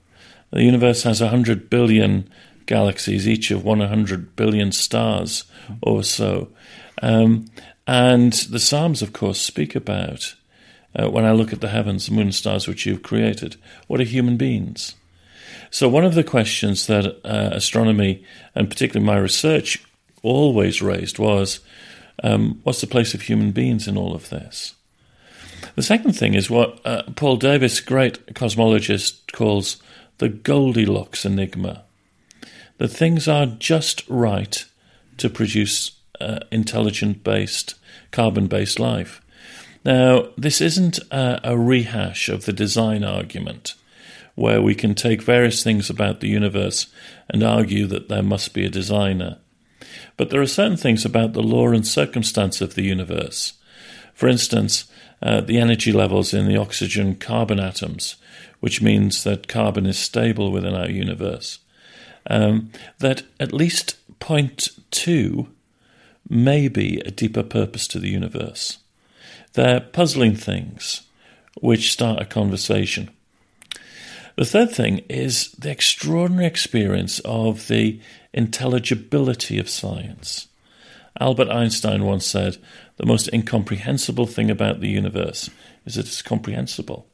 The 0.52 0.64
universe 0.64 1.04
has 1.04 1.20
100 1.20 1.70
billion 1.70 2.30
galaxies, 2.66 3.28
each 3.28 3.52
of 3.52 3.66
100 3.66 4.36
billion 4.36 4.72
stars 4.72 5.44
or 5.82 6.04
so. 6.04 6.50
Um, 7.02 7.48
and 7.88 8.32
the 8.34 8.60
Psalms, 8.60 9.02
of 9.02 9.12
course, 9.12 9.42
speak 9.42 9.76
about 9.76 10.36
uh, 10.96 11.10
when 11.10 11.26
I 11.26 11.32
look 11.32 11.52
at 11.52 11.62
the 11.62 11.70
heavens, 11.70 12.06
the 12.06 12.14
moon 12.14 12.32
stars 12.32 12.68
which 12.68 12.86
you've 12.86 13.04
created, 13.04 13.56
what 13.88 14.00
are 14.00 14.06
human 14.06 14.38
beings? 14.38 14.96
So, 15.74 15.88
one 15.88 16.04
of 16.04 16.16
the 16.16 16.24
questions 16.24 16.88
that 16.88 17.06
uh, 17.24 17.52
astronomy, 17.54 18.26
and 18.54 18.70
particularly 18.70 19.06
my 19.06 19.18
research, 19.18 19.82
always 20.22 20.82
raised 20.82 21.18
was 21.18 21.62
um, 22.22 22.60
what's 22.64 22.82
the 22.82 22.88
place 22.88 23.14
of 23.14 23.22
human 23.22 23.52
beings 23.52 23.88
in 23.88 23.98
all 23.98 24.14
of 24.14 24.30
this? 24.30 24.76
The 25.76 25.82
second 25.82 26.12
thing 26.12 26.34
is 26.34 26.50
what 26.50 26.86
uh, 26.86 27.04
Paul 27.16 27.38
Davies, 27.38 27.80
great 27.80 28.34
cosmologist, 28.34 29.32
calls 29.32 29.82
the 30.18 30.28
Goldilocks 30.28 31.24
enigma. 31.24 31.84
That 32.78 32.90
things 32.90 33.30
are 33.30 33.46
just 33.46 34.04
right 34.10 34.66
to 35.20 35.30
produce 35.30 35.92
uh, 36.20 36.40
intelligent 36.52 37.24
based, 37.24 37.76
carbon 38.12 38.48
based 38.48 38.78
life. 38.78 39.22
Now, 39.86 40.28
this 40.38 40.60
isn't 40.60 41.00
a, 41.12 41.40
a 41.46 41.58
rehash 41.58 42.28
of 42.28 42.44
the 42.44 42.54
design 42.54 43.06
argument 43.06 43.76
where 44.36 44.62
we 44.62 44.76
can 44.76 44.96
take 44.96 45.22
various 45.22 45.64
things 45.64 45.90
about 45.90 46.20
the 46.20 46.30
universe 46.30 46.88
and 47.30 47.44
argue 47.44 47.86
that 47.88 48.10
there 48.10 48.24
must 48.24 48.54
be 48.54 48.66
a 48.66 48.70
designer. 48.70 49.38
But 50.18 50.30
there 50.30 50.42
are 50.42 50.48
certain 50.48 50.78
things 50.78 51.06
about 51.06 51.34
the 51.34 51.44
law 51.44 51.70
and 51.70 51.86
circumstance 51.86 52.62
of 52.62 52.76
the 52.76 52.84
universe. 52.84 53.54
For 54.14 54.28
instance, 54.28 54.86
uh, 55.22 55.42
the 55.42 55.60
energy 55.60 55.92
levels 55.92 56.34
in 56.34 56.48
the 56.48 56.58
oxygen 56.58 57.16
carbon 57.16 57.60
atoms, 57.60 58.16
which 58.60 58.82
means 58.82 59.24
that 59.24 59.48
carbon 59.48 59.86
is 59.86 59.98
stable 59.98 60.52
within 60.52 60.76
our 60.76 60.90
universe. 60.90 61.60
Um, 62.28 62.72
that 63.00 63.24
at 63.40 63.54
least 63.54 63.98
point 64.20 64.70
two 64.92 65.48
may 66.30 66.68
be 66.68 67.00
a 67.00 67.12
deeper 67.12 67.44
purpose 67.44 67.88
to 67.90 68.00
the 68.00 68.10
universe. 68.10 68.78
They're 69.54 69.82
puzzling 69.82 70.36
things 70.36 71.02
which 71.60 71.92
start 71.92 72.22
a 72.22 72.26
conversation. 72.26 73.10
The 74.42 74.48
third 74.48 74.72
thing 74.72 75.04
is 75.08 75.52
the 75.52 75.70
extraordinary 75.70 76.48
experience 76.48 77.20
of 77.20 77.68
the 77.68 78.02
intelligibility 78.34 79.60
of 79.60 79.70
science. 79.70 80.48
Albert 81.20 81.52
Einstein 81.52 82.06
once 82.06 82.26
said, 82.26 82.58
The 82.98 83.06
most 83.06 83.32
incomprehensible 83.32 84.26
thing 84.26 84.50
about 84.50 84.80
the 84.80 84.90
universe 84.90 85.52
is 85.86 85.94
that 85.94 86.08
it's 86.08 86.24
comprehensible. 86.24 87.06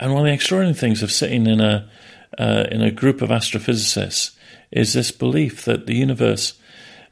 And 0.00 0.12
one 0.12 0.22
of 0.22 0.26
the 0.26 0.32
extraordinary 0.32 0.74
things 0.74 1.00
of 1.00 1.12
sitting 1.12 1.46
in 1.46 1.60
a, 1.60 1.88
uh, 2.36 2.64
in 2.72 2.82
a 2.82 2.90
group 2.90 3.22
of 3.22 3.30
astrophysicists 3.30 4.34
is 4.72 4.94
this 4.94 5.12
belief 5.12 5.64
that 5.66 5.86
the 5.86 5.94
universe 5.94 6.54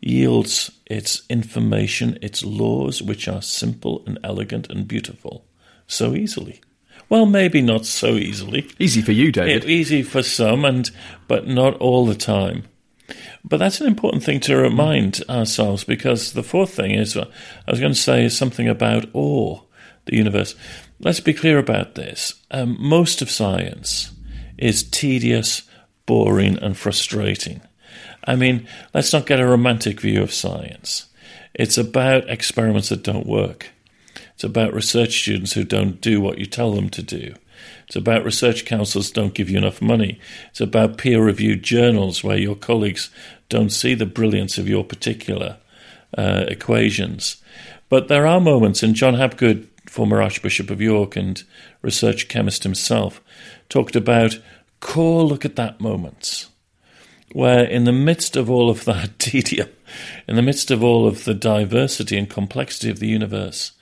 yields 0.01 0.73
its 0.87 1.23
information, 1.31 2.19
its 2.21 2.45
laws, 2.45 3.01
which 3.01 3.29
are 3.29 3.43
simple 3.43 4.03
and 4.09 4.19
elegant 4.25 4.69
and 4.71 4.89
beautiful, 4.89 5.45
so 5.87 6.17
easily. 6.17 6.61
Well, 7.11 7.27
maybe 7.27 7.61
not 7.61 7.87
so 7.87 8.15
easily. 8.15 8.71
Easy 8.79 9.03
for 9.03 9.13
you, 9.13 9.33
David. 9.33 9.65
It, 9.65 9.69
easy 9.69 10.03
for 10.03 10.23
some, 10.23 10.65
and 10.65 10.89
but 11.27 11.47
not 11.47 11.75
all 11.79 12.07
the 12.07 12.15
time. 12.15 12.65
But 13.45 13.57
that's 13.57 13.81
an 13.81 13.89
important 13.89 14.23
thing 14.23 14.39
to 14.41 14.57
remind 14.57 15.23
ourselves 15.29 15.83
because 15.83 16.33
the 16.33 16.45
fourth 16.45 16.73
thing 16.73 16.93
is 16.93 17.17
uh, 17.17 17.29
I 17.67 17.71
was 17.71 17.81
going 17.81 17.93
to 17.93 17.99
say 17.99 18.25
is 18.25 18.39
something 18.39 18.69
about 18.69 19.07
awe, 19.13 19.61
the 20.05 20.17
universe. 20.17 20.55
Let's 21.01 21.21
be 21.21 21.35
clear 21.35 21.59
about 21.59 21.97
this. 21.97 22.35
Um, 22.53 22.77
most 22.79 23.23
of 23.23 23.31
science 23.31 24.13
is 24.57 24.89
tedious, 24.89 25.63
boring, 26.07 26.59
and 26.59 26.77
frustrating. 26.77 27.61
I 28.25 28.37
mean, 28.37 28.69
let's 28.95 29.13
not 29.13 29.27
get 29.27 29.41
a 29.41 29.47
romantic 29.47 30.01
view 30.01 30.23
of 30.23 30.33
science. 30.33 31.09
It's 31.55 31.79
about 31.79 32.31
experiments 32.31 32.91
that 32.91 33.03
don't 33.03 33.27
work. 33.27 33.71
It's 34.41 34.45
about 34.47 34.73
research 34.73 35.21
students 35.21 35.53
who 35.53 35.65
don't 35.65 36.01
do 36.01 36.19
what 36.19 36.39
you 36.39 36.47
tell 36.47 36.73
them 36.73 36.89
to 36.91 37.03
do. 37.03 37.35
It's 37.87 37.95
about 37.95 38.25
research 38.25 38.65
councils 38.65 39.11
don't 39.11 39.35
give 39.35 39.51
you 39.51 39.59
enough 39.59 39.83
money. 39.83 40.19
It's 40.49 40.63
about 40.63 40.97
peer 40.97 41.23
reviewed 41.23 41.63
journals 41.63 42.25
where 42.25 42.39
your 42.39 42.55
colleagues 42.55 43.11
don't 43.51 43.69
see 43.69 43.93
the 43.93 44.07
brilliance 44.07 44.57
of 44.57 44.67
your 44.67 44.83
particular 44.83 45.59
uh, 46.17 46.47
equations. 46.49 47.37
But 47.91 48.09
there 48.09 48.27
are 48.27 48.41
moments, 48.41 48.83
and 48.83 48.95
John 48.95 49.13
Habgood, 49.13 49.67
former 49.85 50.23
Archbishop 50.23 50.71
of 50.71 50.81
York 50.81 51.17
and 51.17 51.43
research 51.83 52.29
chemist 52.29 52.63
himself, 52.63 53.21
talked 53.69 53.95
about 53.95 54.41
core 54.81 55.23
look 55.23 55.45
at 55.45 55.57
that 55.57 55.83
moments 55.83 56.49
where 57.33 57.63
in 57.65 57.85
the 57.85 57.93
midst 57.93 58.37
of 58.37 58.49
all 58.49 58.71
of 58.71 58.87
that 58.87 59.19
tedium, 59.19 59.69
in 60.27 60.37
the 60.37 60.41
midst 60.41 60.71
of 60.71 60.83
all 60.83 61.07
of 61.07 61.25
the 61.25 61.35
diversity 61.35 62.17
and 62.17 62.31
complexity 62.31 62.89
of 62.89 63.01
the 63.01 63.07
universe, 63.07 63.73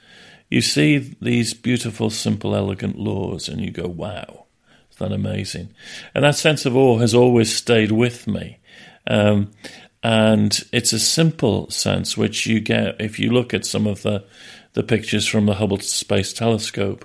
you 0.50 0.60
see 0.60 1.16
these 1.20 1.54
beautiful, 1.54 2.10
simple, 2.10 2.54
elegant 2.54 2.98
laws, 2.98 3.48
and 3.48 3.60
you 3.60 3.70
go, 3.70 3.86
wow, 3.86 4.46
is 4.90 4.96
that 4.98 5.12
amazing? 5.12 5.74
And 6.14 6.24
that 6.24 6.36
sense 6.36 6.64
of 6.66 6.76
awe 6.76 6.98
has 6.98 7.14
always 7.14 7.54
stayed 7.54 7.92
with 7.92 8.26
me. 8.26 8.58
Um, 9.06 9.50
and 10.02 10.64
it's 10.72 10.92
a 10.92 10.98
simple 10.98 11.68
sense 11.70 12.16
which 12.16 12.46
you 12.46 12.60
get 12.60 13.00
if 13.00 13.18
you 13.18 13.30
look 13.30 13.52
at 13.52 13.66
some 13.66 13.86
of 13.86 14.02
the, 14.02 14.24
the 14.74 14.82
pictures 14.82 15.26
from 15.26 15.46
the 15.46 15.54
Hubble 15.54 15.80
Space 15.80 16.32
Telescope, 16.32 17.04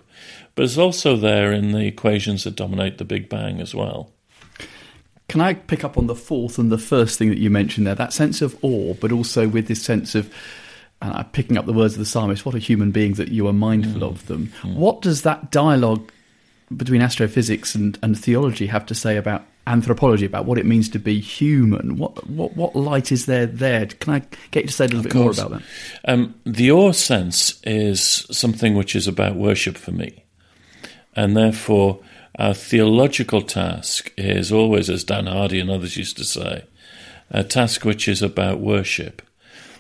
but 0.56 0.64
it's 0.64 0.78
also 0.78 1.16
there 1.16 1.52
in 1.52 1.72
the 1.72 1.86
equations 1.86 2.44
that 2.44 2.56
dominate 2.56 2.98
the 2.98 3.06
Big 3.06 3.30
Bang 3.30 3.60
as 3.60 3.74
well. 3.74 4.12
Can 5.28 5.42
I 5.42 5.56
pick 5.56 5.84
up 5.84 5.98
on 5.98 6.08
the 6.08 6.16
fourth 6.16 6.60
and 6.60 6.72
the 6.72 6.78
first 6.78 7.18
thing 7.18 7.30
that 7.30 7.40
you 7.40 7.50
mentioned 7.50 7.88
there? 7.88 7.96
That 7.96 8.14
sense 8.14 8.42
of 8.42 8.56
awe, 8.64 8.94
but 8.94 9.12
also 9.12 9.48
with 9.48 9.68
this 9.68 9.82
sense 9.82 10.14
of 10.14 10.32
uh, 11.04 11.24
picking 11.24 11.58
up 11.58 11.66
the 11.66 11.74
words 11.74 11.94
of 11.94 12.00
the 12.00 12.06
psalmist, 12.06 12.46
what 12.46 12.56
a 12.56 12.60
human 12.60 12.92
being 12.92 13.14
that 13.14 13.28
you 13.28 13.48
are 13.48 13.54
mindful 13.54 14.02
mm. 14.02 14.10
of 14.10 14.26
them. 14.28 14.52
Mm. 14.62 14.76
What 14.76 15.02
does 15.02 15.24
that 15.24 15.52
dialogue 15.52 16.12
between 16.76 17.02
astrophysics 17.02 17.76
and, 17.76 18.00
and 18.02 18.18
theology 18.18 18.68
have 18.68 18.86
to 18.88 18.96
say 18.96 19.18
about 19.18 19.44
anthropology, 19.68 20.26
about 20.26 20.46
what 20.46 20.58
it 20.58 20.66
means 20.66 20.90
to 20.90 21.00
be 21.00 21.20
human? 21.20 21.98
What 21.98 22.28
what 22.30 22.56
what 22.56 22.76
light 22.76 23.12
is 23.12 23.26
there 23.26 23.46
there? 23.46 23.86
Can 23.86 24.14
I 24.14 24.20
get 24.52 24.64
you 24.64 24.68
to 24.68 24.74
say 24.74 24.86
a 24.86 24.88
little 24.88 25.00
of 25.00 25.04
bit 25.04 25.14
course. 25.14 25.38
more 25.38 25.48
about 25.48 25.62
that? 26.04 26.14
Um, 26.14 26.36
the 26.46 26.72
awe 26.72 26.94
sense 26.94 27.62
is 27.64 28.02
something 28.32 28.76
which 28.76 28.96
is 28.96 29.08
about 29.08 29.36
worship 29.36 29.78
for 29.78 29.92
me, 29.92 30.24
and 31.16 31.36
therefore 31.36 32.00
our 32.40 32.54
theological 32.54 33.42
task 33.42 34.12
is 34.18 34.52
always, 34.52 34.90
as 34.90 35.04
Dan 35.04 35.28
Hardy 35.28 35.60
and 35.60 35.70
others 35.70 35.98
used 35.98 36.18
to 36.18 36.24
say, 36.24 36.66
a 37.30 37.44
task 37.44 37.86
which 37.86 38.08
is 38.08 38.22
about 38.24 38.60
worship. 38.60 39.22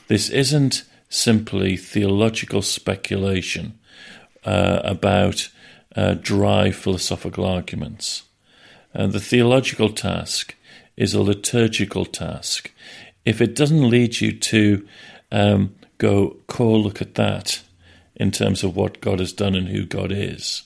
This 0.07 0.29
isn't 0.29 0.83
simply 1.13 1.77
theological 1.77 2.61
speculation 2.61 3.77
uh, 4.45 4.81
about 4.83 5.49
uh, 5.95 6.15
dry 6.15 6.71
philosophical 6.71 7.45
arguments. 7.45 8.23
Uh, 8.95 9.07
the 9.07 9.19
theological 9.19 9.89
task 9.89 10.55
is 10.97 11.13
a 11.13 11.21
liturgical 11.21 12.05
task. 12.05 12.71
If 13.25 13.41
it 13.41 13.55
doesn't 13.55 13.89
lead 13.89 14.21
you 14.21 14.31
to 14.39 14.87
um, 15.31 15.75
go, 15.97 16.37
look 16.59 17.01
at 17.01 17.15
that 17.15 17.61
in 18.15 18.31
terms 18.31 18.63
of 18.63 18.75
what 18.75 19.01
God 19.01 19.19
has 19.19 19.33
done 19.33 19.55
and 19.55 19.67
who 19.67 19.85
God 19.85 20.11
is, 20.11 20.63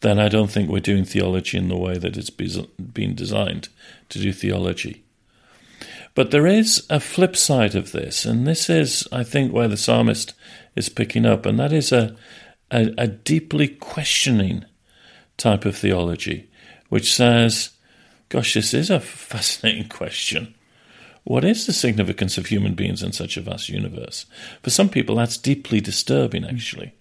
then 0.00 0.18
I 0.18 0.28
don't 0.28 0.50
think 0.50 0.68
we're 0.68 0.80
doing 0.80 1.04
theology 1.04 1.56
in 1.58 1.68
the 1.68 1.76
way 1.76 1.98
that 1.98 2.16
it's 2.16 2.30
been 2.30 3.14
designed 3.14 3.68
to 4.08 4.18
do 4.18 4.32
theology. 4.32 5.05
But 6.16 6.30
there 6.30 6.46
is 6.46 6.86
a 6.88 6.98
flip 6.98 7.36
side 7.36 7.74
of 7.74 7.92
this, 7.92 8.24
and 8.24 8.46
this 8.46 8.70
is, 8.70 9.06
I 9.12 9.22
think, 9.22 9.52
where 9.52 9.68
the 9.68 9.76
psalmist 9.76 10.32
is 10.74 10.88
picking 10.88 11.26
up, 11.26 11.44
and 11.44 11.60
that 11.60 11.74
is 11.74 11.92
a, 11.92 12.16
a, 12.70 12.90
a 12.96 13.06
deeply 13.06 13.68
questioning 13.68 14.64
type 15.36 15.66
of 15.66 15.76
theology, 15.76 16.48
which 16.88 17.14
says, 17.14 17.70
gosh, 18.30 18.54
this 18.54 18.72
is 18.72 18.88
a 18.88 18.98
fascinating 18.98 19.90
question. 19.90 20.54
What 21.24 21.44
is 21.44 21.66
the 21.66 21.74
significance 21.74 22.38
of 22.38 22.46
human 22.46 22.74
beings 22.74 23.02
in 23.02 23.12
such 23.12 23.36
a 23.36 23.42
vast 23.42 23.68
universe? 23.68 24.24
For 24.62 24.70
some 24.70 24.88
people, 24.88 25.16
that's 25.16 25.36
deeply 25.36 25.82
disturbing, 25.82 26.46
actually. 26.46 26.94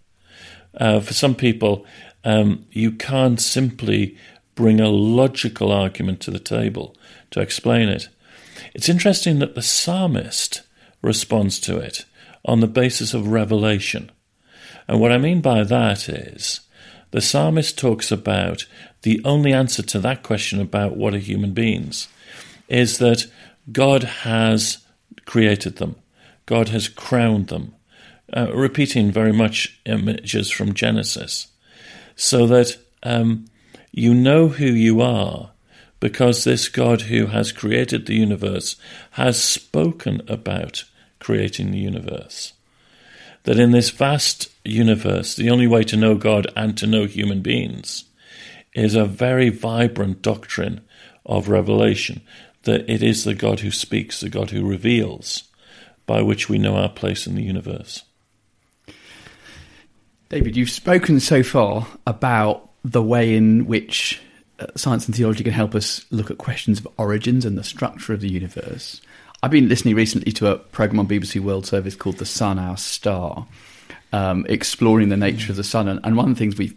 Uh, 0.75 1.00
for 1.00 1.13
some 1.13 1.36
people, 1.36 1.86
um, 2.25 2.65
you 2.69 2.91
can't 2.91 3.39
simply 3.39 4.17
bring 4.55 4.81
a 4.81 4.89
logical 4.89 5.72
argument 5.72 6.19
to 6.22 6.31
the 6.31 6.39
table 6.39 6.98
to 7.31 7.39
explain 7.39 7.88
it. 7.88 8.10
It's 8.74 8.89
interesting 8.89 9.39
that 9.39 9.55
the 9.55 9.62
psalmist 9.62 10.62
responds 11.01 11.59
to 11.62 11.77
it 11.77 12.05
on 12.43 12.59
the 12.59 12.67
basis 12.67 13.13
of 13.13 13.27
revelation. 13.27 14.12
And 14.88 15.00
what 15.00 15.12
I 15.12 15.17
mean 15.17 15.41
by 15.41 15.63
that 15.63 16.09
is 16.09 16.62
the 17.12 17.21
psalmist 17.21 17.77
talks 17.77 18.12
about 18.12 18.65
the 19.01 19.21
only 19.24 19.53
answer 19.53 19.83
to 19.83 20.00
that 20.00 20.24
question 20.24 20.59
about 20.59 20.97
what 20.97 21.13
are 21.13 21.19
human 21.19 21.53
beings 21.53 22.07
is 22.67 22.97
that 22.97 23.27
God 23.71 24.03
has 24.03 24.79
created 25.25 25.77
them, 25.77 25.95
God 26.45 26.69
has 26.69 26.88
crowned 26.88 27.47
them, 27.47 27.75
uh, 28.35 28.53
repeating 28.53 29.12
very 29.12 29.31
much 29.31 29.79
images 29.85 30.50
from 30.50 30.74
Genesis, 30.74 31.47
so 32.15 32.47
that 32.47 32.77
um, 33.03 33.45
you 33.91 34.13
know 34.13 34.47
who 34.47 34.65
you 34.65 35.01
are 35.01 35.51
because 36.00 36.44
this 36.44 36.68
God 36.68 37.04
who 37.04 37.28
has 37.28 37.52
created 37.52 38.06
the 38.06 38.16
universe 38.16 38.75
has 39.12 39.42
spoken 39.42 40.22
about 40.28 40.84
creating 41.20 41.72
the 41.72 41.80
universe. 41.80 42.54
That 43.44 43.60
in 43.60 43.72
this 43.72 43.90
vast 43.90 44.50
universe, 44.64 45.36
the 45.36 45.50
only 45.50 45.68
way 45.68 45.84
to 45.84 45.98
know 45.98 46.16
God 46.16 46.48
and 46.56 46.78
to 46.78 46.88
know 46.88 47.06
human 47.06 47.42
beings 47.42 48.06
is 48.74 48.96
a 48.96 49.06
very 49.06 49.50
vibrant 49.50 50.22
doctrine 50.22 50.82
of 51.25 51.50
revelation, 51.50 52.22
that 52.64 52.90
it 52.90 53.02
is 53.02 53.24
the 53.24 53.34
God 53.34 53.62
who 53.62 53.72
speaks, 53.72 54.20
the 54.20 54.30
God 54.30 54.52
who 54.52 54.68
reveals, 54.68 55.44
by 56.06 56.22
which 56.22 56.50
we 56.50 56.58
know 56.58 56.75
our 56.75 56.90
place 56.90 57.25
in 57.25 57.36
the 57.36 57.44
universe. 57.44 58.04
David, 60.30 60.58
you've 60.58 60.70
spoken 60.70 61.20
so 61.20 61.44
far 61.44 61.88
about 62.06 62.70
the 62.84 63.02
way 63.02 63.36
in 63.36 63.66
which 63.68 64.22
science 64.75 65.05
and 65.05 65.15
theology 65.15 65.43
can 65.43 65.53
help 65.53 65.75
us 65.75 66.05
look 66.12 66.31
at 66.31 66.38
questions 66.38 66.79
of 66.79 66.88
origins 66.97 67.45
and 67.45 67.57
the 67.57 67.63
structure 67.63 68.13
of 68.13 68.21
the 68.21 68.29
universe. 68.29 69.01
I've 69.43 69.51
been 69.51 69.69
listening 69.69 69.95
recently 69.95 70.31
to 70.33 70.51
a 70.51 70.57
program 70.57 71.00
on 71.00 71.07
BBC 71.07 71.39
World 71.39 71.65
Service 71.65 71.95
called 71.95 72.17
"The 72.17 72.25
Sun, 72.25 72.57
Our 72.57 72.77
Star," 72.77 73.45
um, 74.13 74.45
exploring 74.50 75.09
the 75.09 75.17
nature 75.17 75.51
of 75.51 75.57
the 75.57 75.63
sun. 75.63 75.88
And, 75.88 76.00
and, 76.03 76.15
one 76.15 76.29
of 76.29 76.35
the 76.35 76.39
things 76.39 76.57
we, 76.57 76.75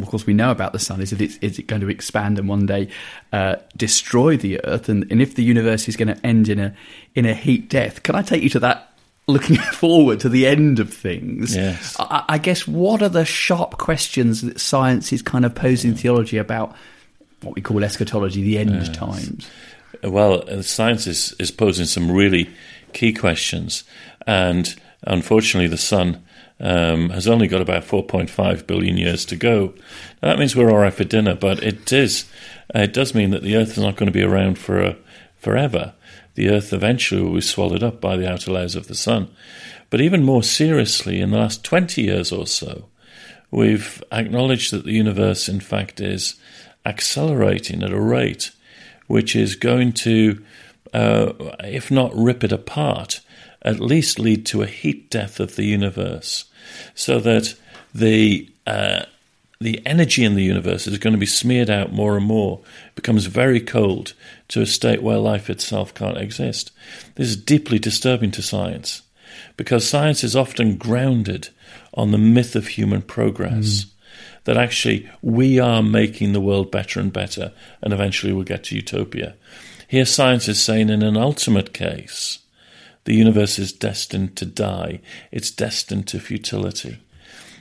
of 0.00 0.08
course, 0.08 0.26
we 0.26 0.32
know 0.32 0.50
about 0.50 0.72
the 0.72 0.78
sun 0.78 1.00
is 1.00 1.10
that 1.10 1.20
it's 1.20 1.36
is 1.38 1.58
it 1.58 1.66
going 1.66 1.82
to 1.82 1.90
expand 1.90 2.38
and 2.38 2.48
one 2.48 2.66
day 2.66 2.88
uh, 3.32 3.56
destroy 3.76 4.36
the 4.36 4.64
Earth, 4.64 4.88
and, 4.88 5.10
and 5.10 5.20
if 5.20 5.34
the 5.34 5.42
universe 5.42 5.88
is 5.88 5.96
going 5.96 6.08
to 6.08 6.26
end 6.26 6.48
in 6.48 6.58
a 6.58 6.74
in 7.14 7.26
a 7.26 7.34
heat 7.34 7.68
death. 7.68 8.02
Can 8.02 8.14
I 8.14 8.22
take 8.22 8.42
you 8.42 8.50
to 8.50 8.60
that 8.60 8.88
looking 9.26 9.56
forward 9.72 10.20
to 10.20 10.28
the 10.28 10.46
end 10.46 10.80
of 10.80 10.92
things. 10.92 11.54
Yes. 11.54 11.94
I, 12.00 12.24
I, 12.30 12.38
guess 12.38 12.66
what 12.66 13.02
are 13.02 13.10
the 13.10 13.26
sharp 13.26 13.76
questions 13.76 14.40
that 14.40 14.58
science 14.58 15.12
is 15.12 15.20
kind 15.20 15.44
of 15.44 15.54
posing 15.54 15.94
theology 15.94 16.38
about 16.38 16.74
what 17.42 17.54
we 17.54 17.62
call 17.62 17.84
eschatology, 17.84 18.42
the 18.42 18.58
end 18.58 18.70
yes. 18.70 18.88
times? 18.88 19.48
Well, 20.02 20.48
uh, 20.48 20.62
science 20.62 21.06
is, 21.06 21.34
is 21.38 21.50
posing 21.50 21.86
some 21.86 22.10
really 22.10 22.50
key 22.92 23.12
questions, 23.12 23.84
and 24.26 24.74
unfortunately, 25.02 25.68
the 25.68 25.76
sun 25.76 26.24
um, 26.60 27.10
has 27.10 27.28
only 27.28 27.48
got 27.48 27.60
about 27.60 27.84
4.5 27.84 28.66
billion 28.66 28.96
years 28.96 29.24
to 29.26 29.36
go. 29.36 29.74
Now, 30.22 30.30
that 30.30 30.38
means 30.38 30.56
we're 30.56 30.70
all 30.70 30.78
right 30.78 30.92
for 30.92 31.04
dinner, 31.04 31.34
but 31.34 31.62
it 31.62 31.92
is 31.92 32.24
uh, 32.74 32.80
it 32.80 32.92
does 32.92 33.14
mean 33.14 33.30
that 33.30 33.42
the 33.42 33.56
Earth 33.56 33.72
is 33.72 33.78
not 33.78 33.96
going 33.96 34.08
to 34.08 34.12
be 34.12 34.22
around 34.22 34.58
for 34.58 34.82
uh, 34.82 34.94
forever. 35.36 35.94
The 36.34 36.50
Earth 36.50 36.72
eventually 36.72 37.22
will 37.22 37.34
be 37.34 37.40
swallowed 37.40 37.82
up 37.82 38.00
by 38.00 38.16
the 38.16 38.30
outer 38.30 38.52
layers 38.52 38.76
of 38.76 38.88
the 38.88 38.94
sun. 38.94 39.28
But 39.90 40.00
even 40.00 40.22
more 40.22 40.42
seriously, 40.42 41.20
in 41.20 41.30
the 41.30 41.38
last 41.38 41.64
20 41.64 42.02
years 42.02 42.30
or 42.30 42.46
so, 42.46 42.84
we've 43.50 44.02
acknowledged 44.12 44.72
that 44.72 44.84
the 44.84 44.92
universe, 44.92 45.48
in 45.48 45.60
fact, 45.60 46.00
is 46.00 46.34
accelerating 46.84 47.82
at 47.82 47.92
a 47.92 48.00
rate 48.00 48.50
which 49.06 49.34
is 49.34 49.56
going 49.56 49.92
to, 49.92 50.44
uh, 50.92 51.32
if 51.60 51.90
not 51.90 52.14
rip 52.14 52.44
it 52.44 52.52
apart, 52.52 53.20
at 53.62 53.80
least 53.80 54.18
lead 54.18 54.46
to 54.46 54.62
a 54.62 54.66
heat 54.66 55.10
death 55.10 55.40
of 55.40 55.56
the 55.56 55.64
universe, 55.64 56.44
so 56.94 57.18
that 57.18 57.54
the 57.94 58.48
uh, 58.66 59.02
the 59.60 59.84
energy 59.84 60.24
in 60.24 60.36
the 60.36 60.44
universe 60.44 60.86
is 60.86 60.98
going 60.98 61.14
to 61.14 61.18
be 61.18 61.26
smeared 61.26 61.68
out 61.68 61.92
more 61.92 62.16
and 62.16 62.24
more, 62.24 62.60
becomes 62.94 63.26
very 63.26 63.60
cold 63.60 64.12
to 64.46 64.60
a 64.62 64.66
state 64.66 65.02
where 65.02 65.18
life 65.18 65.50
itself 65.50 65.92
can't 65.94 66.16
exist. 66.16 66.70
This 67.16 67.28
is 67.28 67.36
deeply 67.36 67.80
disturbing 67.80 68.30
to 68.32 68.42
science 68.42 69.02
because 69.56 69.88
science 69.88 70.22
is 70.22 70.36
often 70.36 70.76
grounded 70.76 71.48
on 71.92 72.12
the 72.12 72.18
myth 72.18 72.54
of 72.54 72.68
human 72.68 73.02
progress. 73.02 73.84
Mm 73.84 73.92
that 74.48 74.56
actually 74.56 75.06
we 75.20 75.58
are 75.58 75.82
making 75.82 76.32
the 76.32 76.40
world 76.40 76.70
better 76.70 76.98
and 77.00 77.12
better, 77.12 77.52
and 77.82 77.92
eventually 77.92 78.32
we'll 78.32 78.44
get 78.44 78.64
to 78.64 78.74
utopia. 78.74 79.34
Here, 79.86 80.06
science 80.06 80.48
is 80.48 80.58
saying 80.58 80.88
in 80.88 81.02
an 81.02 81.18
ultimate 81.18 81.74
case, 81.74 82.38
the 83.04 83.14
universe 83.14 83.58
is 83.58 83.74
destined 83.74 84.36
to 84.36 84.46
die, 84.46 85.00
it's 85.30 85.50
destined 85.50 86.06
to 86.06 86.18
futility. 86.18 86.96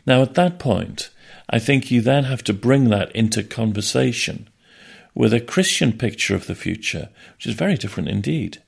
Now, 0.06 0.22
at 0.22 0.36
that 0.36 0.60
point, 0.60 1.10
I 1.50 1.60
think 1.60 1.92
you 1.92 2.00
then 2.00 2.24
have 2.24 2.42
to 2.46 2.54
bring 2.54 2.88
that 2.88 3.14
into 3.14 3.44
conversation 3.44 4.48
with 5.14 5.34
a 5.34 5.42
Christian 5.42 5.92
picture 5.92 6.36
of 6.36 6.48
the 6.48 6.56
future, 6.56 7.10
which 7.36 7.48
is 7.48 7.56
very 7.56 7.76
different 7.76 8.08
indeed. 8.08 8.62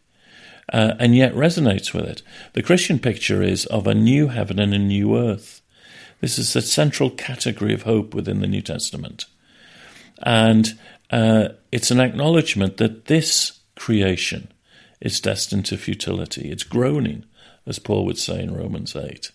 Uh, 0.74 0.96
and 1.00 1.16
yet 1.16 1.34
resonates 1.34 1.94
with 1.94 2.04
it. 2.04 2.22
The 2.52 2.64
Christian 2.64 3.00
picture 3.00 3.42
is 3.42 3.66
of 3.68 3.88
a 3.88 3.96
new 3.96 4.28
heaven 4.28 4.60
and 4.60 4.74
a 4.74 4.78
new 4.78 5.18
earth. 5.18 5.59
This 6.22 6.38
is 6.38 6.54
the 6.54 6.62
central 6.62 7.10
category 7.10 7.74
of 7.74 7.84
hope 7.84 8.14
within 8.14 8.42
the 8.42 8.48
New 8.48 8.62
Testament. 8.62 9.26
And 10.22 10.78
uh, 11.12 11.50
it's 11.72 11.92
an 11.92 12.00
acknowledgement 12.00 12.78
that 12.78 13.06
this 13.06 13.60
creation 13.76 14.52
is 15.00 15.22
destined 15.22 15.66
to 15.66 15.78
futility. 15.78 16.52
It's 16.52 16.64
groaning, 16.64 17.26
as 17.66 17.80
Paul 17.80 18.06
would 18.06 18.18
say 18.18 18.42
in 18.42 18.56
Romans 18.56 18.96
8. 18.96 19.32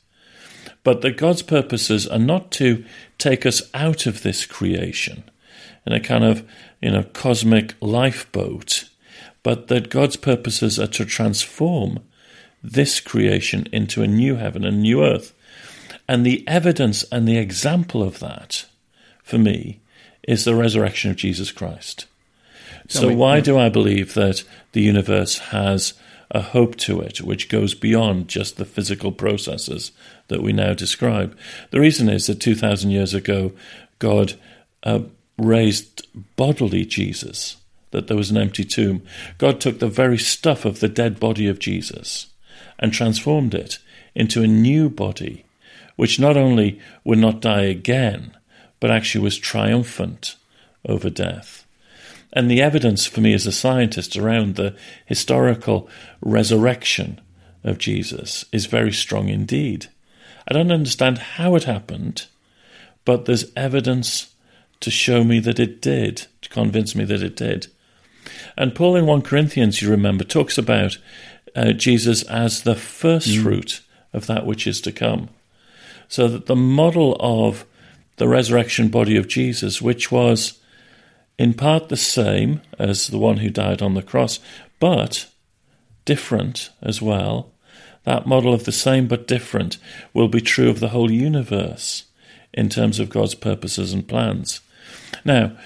But 0.82 1.00
that 1.00 1.16
God's 1.16 1.42
purposes 1.42 2.06
are 2.06 2.18
not 2.18 2.50
to 2.52 2.84
take 3.18 3.46
us 3.46 3.62
out 3.72 4.06
of 4.06 4.22
this 4.22 4.44
creation 4.44 5.24
in 5.86 5.92
a 5.92 6.00
kind 6.00 6.24
of 6.24 6.46
you 6.80 6.90
know 6.90 7.02
cosmic 7.02 7.74
lifeboat, 7.80 8.88
but 9.42 9.68
that 9.68 9.90
God's 9.90 10.16
purposes 10.16 10.78
are 10.78 10.86
to 10.88 11.04
transform 11.06 12.00
this 12.62 13.00
creation 13.00 13.66
into 13.72 14.02
a 14.02 14.06
new 14.06 14.36
heaven 14.36 14.64
and 14.64 14.82
new 14.82 15.02
earth 15.04 15.34
and 16.08 16.24
the 16.24 16.46
evidence 16.46 17.04
and 17.10 17.26
the 17.26 17.38
example 17.38 18.02
of 18.02 18.18
that, 18.20 18.66
for 19.22 19.38
me, 19.38 19.80
is 20.26 20.44
the 20.44 20.54
resurrection 20.54 21.10
of 21.10 21.16
Jesus 21.16 21.50
Christ. 21.52 22.06
So, 22.88 23.14
why 23.14 23.40
do 23.40 23.58
I 23.58 23.70
believe 23.70 24.14
that 24.14 24.44
the 24.72 24.82
universe 24.82 25.38
has 25.38 25.94
a 26.30 26.42
hope 26.42 26.76
to 26.76 27.00
it 27.00 27.20
which 27.20 27.48
goes 27.48 27.74
beyond 27.74 28.28
just 28.28 28.56
the 28.56 28.64
physical 28.64 29.12
processes 29.12 29.92
that 30.28 30.42
we 30.42 30.52
now 30.52 30.74
describe? 30.74 31.36
The 31.70 31.80
reason 31.80 32.10
is 32.10 32.26
that 32.26 32.40
2,000 32.40 32.90
years 32.90 33.14
ago, 33.14 33.52
God 33.98 34.34
uh, 34.82 35.00
raised 35.38 36.06
bodily 36.36 36.84
Jesus, 36.84 37.56
that 37.90 38.06
there 38.06 38.16
was 38.16 38.30
an 38.30 38.36
empty 38.36 38.64
tomb. 38.64 39.02
God 39.38 39.60
took 39.60 39.78
the 39.78 39.88
very 39.88 40.18
stuff 40.18 40.66
of 40.66 40.80
the 40.80 40.88
dead 40.88 41.18
body 41.18 41.48
of 41.48 41.58
Jesus 41.58 42.26
and 42.78 42.92
transformed 42.92 43.54
it 43.54 43.78
into 44.14 44.42
a 44.42 44.46
new 44.46 44.90
body 44.90 45.43
which 45.96 46.18
not 46.18 46.36
only 46.36 46.80
would 47.04 47.18
not 47.18 47.40
die 47.40 47.62
again, 47.62 48.36
but 48.80 48.90
actually 48.90 49.22
was 49.22 49.38
triumphant 49.38 50.36
over 50.86 51.10
death. 51.10 51.64
And 52.32 52.50
the 52.50 52.60
evidence 52.60 53.06
for 53.06 53.20
me 53.20 53.32
as 53.32 53.46
a 53.46 53.52
scientist 53.52 54.16
around 54.16 54.56
the 54.56 54.76
historical 55.06 55.88
resurrection 56.20 57.20
of 57.62 57.78
Jesus 57.78 58.44
is 58.52 58.66
very 58.66 58.92
strong 58.92 59.28
indeed. 59.28 59.86
I 60.46 60.52
don't 60.52 60.72
understand 60.72 61.18
how 61.18 61.54
it 61.54 61.64
happened, 61.64 62.26
but 63.04 63.24
there's 63.24 63.52
evidence 63.56 64.34
to 64.80 64.90
show 64.90 65.24
me 65.24 65.38
that 65.40 65.58
it 65.58 65.80
did, 65.80 66.26
to 66.42 66.48
convince 66.50 66.94
me 66.94 67.04
that 67.04 67.22
it 67.22 67.36
did. 67.36 67.68
And 68.56 68.74
Paul 68.74 68.96
in 68.96 69.06
1 69.06 69.22
Corinthians, 69.22 69.80
you 69.80 69.90
remember, 69.90 70.24
talks 70.24 70.58
about 70.58 70.98
uh, 71.56 71.72
Jesus 71.72 72.22
as 72.24 72.62
the 72.62 72.74
first 72.74 73.28
mm. 73.28 73.42
fruit 73.42 73.80
of 74.12 74.26
that 74.26 74.44
which 74.44 74.66
is 74.66 74.80
to 74.82 74.92
come. 74.92 75.28
So 76.08 76.28
that 76.28 76.46
the 76.46 76.56
model 76.56 77.16
of 77.20 77.64
the 78.16 78.28
resurrection 78.28 78.88
body 78.88 79.16
of 79.16 79.28
Jesus, 79.28 79.82
which 79.82 80.12
was 80.12 80.60
in 81.38 81.54
part 81.54 81.88
the 81.88 81.96
same 81.96 82.60
as 82.78 83.08
the 83.08 83.18
one 83.18 83.38
who 83.38 83.50
died 83.50 83.82
on 83.82 83.94
the 83.94 84.02
cross, 84.02 84.38
but 84.78 85.26
different 86.04 86.70
as 86.82 87.02
well. 87.02 87.50
That 88.04 88.26
model 88.26 88.52
of 88.52 88.64
the 88.64 88.72
same 88.72 89.08
but 89.08 89.26
different 89.26 89.78
will 90.12 90.28
be 90.28 90.40
true 90.40 90.68
of 90.68 90.80
the 90.80 90.90
whole 90.90 91.10
universe 91.10 92.04
in 92.52 92.68
terms 92.68 93.00
of 93.00 93.10
God's 93.10 93.34
purposes 93.34 93.92
and 93.92 94.06
plans. 94.06 94.60
Now, 95.24 95.56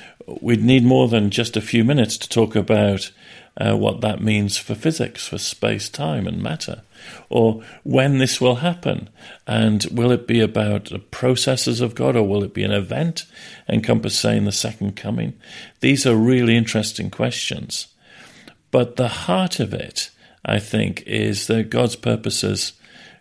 we'd 0.41 0.63
need 0.63 0.85
more 0.85 1.09
than 1.09 1.31
just 1.31 1.57
a 1.57 1.61
few 1.61 1.85
minutes 1.85 2.17
to 2.19 2.29
talk 2.29 2.57
about 2.57 3.11
uh, 3.57 3.77
what 3.77 4.01
that 4.01 4.23
means 4.23 4.57
for 4.57 4.75
physics, 4.75 5.27
for 5.27 5.39
space, 5.39 5.89
time, 5.89 6.27
and 6.27 6.41
matter, 6.41 6.83
or 7.29 7.63
when 7.83 8.19
this 8.19 8.41
will 8.41 8.57
happen. 8.57 9.09
And 9.47 9.85
will 9.91 10.13
it 10.13 10.27
be 10.27 10.41
about 10.41 10.87
the 10.87 11.01
processes 11.01 11.81
of 11.81 11.95
God, 11.95 12.15
or 12.15 12.23
will 12.23 12.45
it 12.45 12.55
be 12.55 12.63
an 12.63 12.73
event 12.73 13.27
encompassing 13.69 14.45
the 14.45 14.53
second 14.53 14.95
coming? 14.95 15.35
These 15.81 16.07
are 16.07 16.15
really 16.15 16.57
interesting 16.57 17.11
questions. 17.11 17.89
But 18.71 18.97
the 18.97 19.09
heart 19.09 19.59
of 19.59 19.75
it, 19.75 20.11
I 20.45 20.61
think, 20.61 21.03
is 21.03 21.49
that 21.49 21.71
God's 21.71 21.97
purposes 21.97 22.75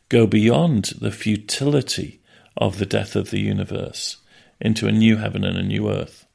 go 0.09 0.27
beyond 0.27 0.93
the 1.01 1.11
futility 1.11 2.21
of 2.55 2.77
the 2.77 2.85
death 2.85 3.15
of 3.15 3.31
the 3.31 3.39
universe 3.39 4.17
into 4.59 4.87
a 4.87 4.91
new 4.91 5.17
heaven 5.17 5.43
and 5.43 5.57
a 5.57 5.63
new 5.63 5.89
earth. 5.89 6.26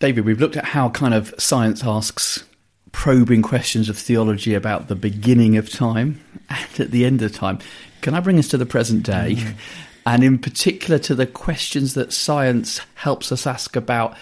David, 0.00 0.24
we've 0.24 0.40
looked 0.40 0.56
at 0.56 0.64
how 0.64 0.90
kind 0.90 1.12
of 1.12 1.34
science 1.38 1.82
asks 1.84 2.44
probing 2.92 3.42
questions 3.42 3.88
of 3.88 3.98
theology 3.98 4.54
about 4.54 4.88
the 4.88 4.94
beginning 4.94 5.56
of 5.56 5.70
time 5.70 6.20
and 6.50 6.80
at 6.80 6.90
the 6.90 7.04
end 7.04 7.22
of 7.22 7.32
time. 7.32 7.58
Can 8.00 8.14
I 8.14 8.20
bring 8.20 8.38
us 8.38 8.48
to 8.48 8.56
the 8.56 8.66
present 8.66 9.04
day? 9.04 9.36
Mm. 9.36 9.54
And 10.06 10.24
in 10.24 10.38
particular 10.38 10.98
to 11.00 11.14
the 11.14 11.26
questions 11.26 11.92
that 11.92 12.14
science 12.14 12.80
helps 12.94 13.30
us 13.30 13.46
ask 13.46 13.76
about 13.76 14.16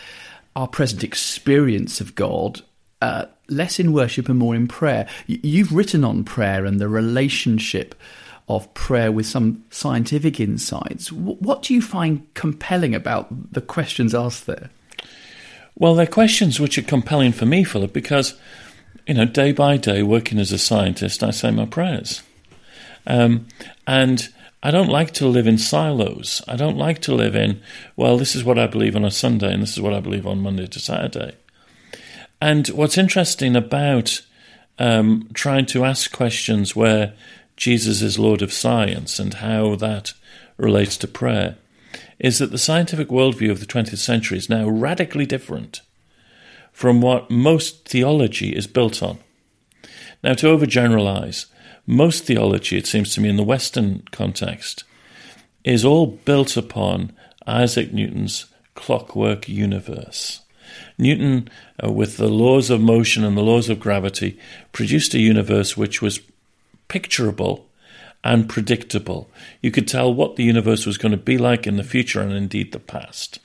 our 0.57 0.67
present 0.67 1.05
experience 1.05 2.01
of 2.01 2.17
God, 2.17 2.61
uh, 3.01 3.27
less 3.49 3.79
in 3.79 3.93
worship 3.93 4.29
and 4.29 4.37
more 4.37 4.57
in 4.57 4.67
prayer. 4.67 5.07
You've 5.29 5.73
written 5.73 6.03
on 6.03 6.25
prayer 6.25 6.65
and 6.65 6.81
the 6.81 6.89
relationship 6.89 7.95
of 8.49 8.73
prayer 8.75 9.13
with 9.13 9.27
some 9.27 9.65
scientific 9.71 10.41
insights. 10.41 11.13
What 11.13 11.63
do 11.63 11.73
you 11.73 11.81
find 11.81 12.27
compelling 12.35 12.93
about 12.93 13.53
the 13.53 13.61
questions 13.61 14.13
asked 14.13 14.47
there? 14.47 14.71
Well, 15.79 15.95
they're 15.95 16.07
questions 16.07 16.59
which 16.59 16.79
are 16.79 16.83
compelling 16.83 17.33
for 17.33 17.45
me, 17.45 17.63
Philip, 17.63 17.93
because, 17.93 18.35
you 19.07 19.15
know, 19.15 19.27
day 19.27 19.53
by 19.53 19.77
day, 19.77 20.03
working 20.03 20.39
as 20.39 20.51
a 20.51 20.59
scientist, 20.59 21.23
I 21.23 21.31
say 21.31 21.51
my 21.51 21.67
prayers. 21.67 22.23
Um, 23.07 23.47
and 23.87 24.29
I 24.63 24.71
don't 24.71 24.89
like 24.89 25.13
to 25.15 25.29
live 25.29 25.47
in 25.47 25.59
silos. 25.59 26.43
I 26.49 26.57
don't 26.57 26.79
like 26.79 27.01
to 27.03 27.15
live 27.15 27.37
in, 27.37 27.61
well, 27.95 28.17
this 28.17 28.35
is 28.35 28.43
what 28.43 28.59
I 28.59 28.67
believe 28.67 28.97
on 28.97 29.05
a 29.05 29.11
Sunday 29.11 29.53
and 29.53 29.63
this 29.63 29.73
is 29.73 29.81
what 29.81 29.93
I 29.93 30.01
believe 30.01 30.27
on 30.27 30.41
Monday 30.41 30.67
to 30.67 30.81
Saturday. 30.81 31.37
And 32.41 32.67
what's 32.69 32.99
interesting 32.99 33.55
about 33.55 34.23
um, 34.79 35.29
trying 35.35 35.67
to 35.67 35.85
ask 35.85 36.11
questions 36.11 36.75
where 36.75 37.13
Jesus 37.57 38.03
is 38.03 38.19
Lord 38.19 38.43
of 38.43 38.53
science 38.53 39.19
and 39.19 39.35
how 39.35 39.77
that 39.77 40.15
relates 40.57 40.97
to 40.99 41.09
prayer 41.09 41.57
is 42.19 42.39
that 42.39 42.51
the 42.51 42.59
scientific 42.59 43.09
worldview 43.09 43.51
of 43.51 43.61
the 43.61 43.67
20th 43.67 43.99
century 43.99 44.39
is 44.39 44.49
now 44.49 44.69
radically 44.69 45.27
different 45.27 45.83
from 46.73 47.01
what 47.01 47.31
most 47.31 47.89
theology 47.89 48.55
is 48.55 48.67
built 48.67 49.03
on. 49.03 49.19
Now, 50.23 50.35
to 50.35 50.47
overgeneralize, 50.47 51.47
most 51.87 52.25
theology, 52.25 52.77
it 52.77 52.87
seems 52.87 53.15
to 53.15 53.21
me, 53.21 53.29
in 53.29 53.37
the 53.37 53.45
Western 53.45 54.03
context, 54.11 54.85
is 55.65 55.85
all 55.85 56.07
built 56.07 56.57
upon 56.57 57.13
Isaac 57.47 57.93
Newton's 57.93 58.47
clockwork 58.75 59.49
universe. 59.49 60.41
Newton, 60.99 61.49
uh, 61.83 61.91
with 61.91 62.17
the 62.17 62.29
laws 62.29 62.71
of 62.71 62.81
motion 62.81 63.25
and 63.25 63.37
the 63.37 63.43
laws 63.43 63.69
of 63.69 63.81
gravity, 63.81 64.39
produced 64.73 65.15
a 65.15 65.19
universe 65.19 65.77
which 65.77 66.03
was 66.03 66.21
picturable 66.89 67.66
and 68.27 68.49
predictable. 68.49 69.31
You 69.63 69.71
could 69.71 69.87
tell 69.87 70.13
what 70.13 70.35
the 70.35 70.43
universe 70.43 70.85
was 70.85 70.99
going 70.99 71.13
to 71.13 71.17
be 71.17 71.39
like 71.39 71.65
in 71.65 71.77
the 71.77 71.85
future 71.85 72.21
and 72.21 72.33
indeed 72.33 72.73
the 72.73 72.81
past. 72.81 73.39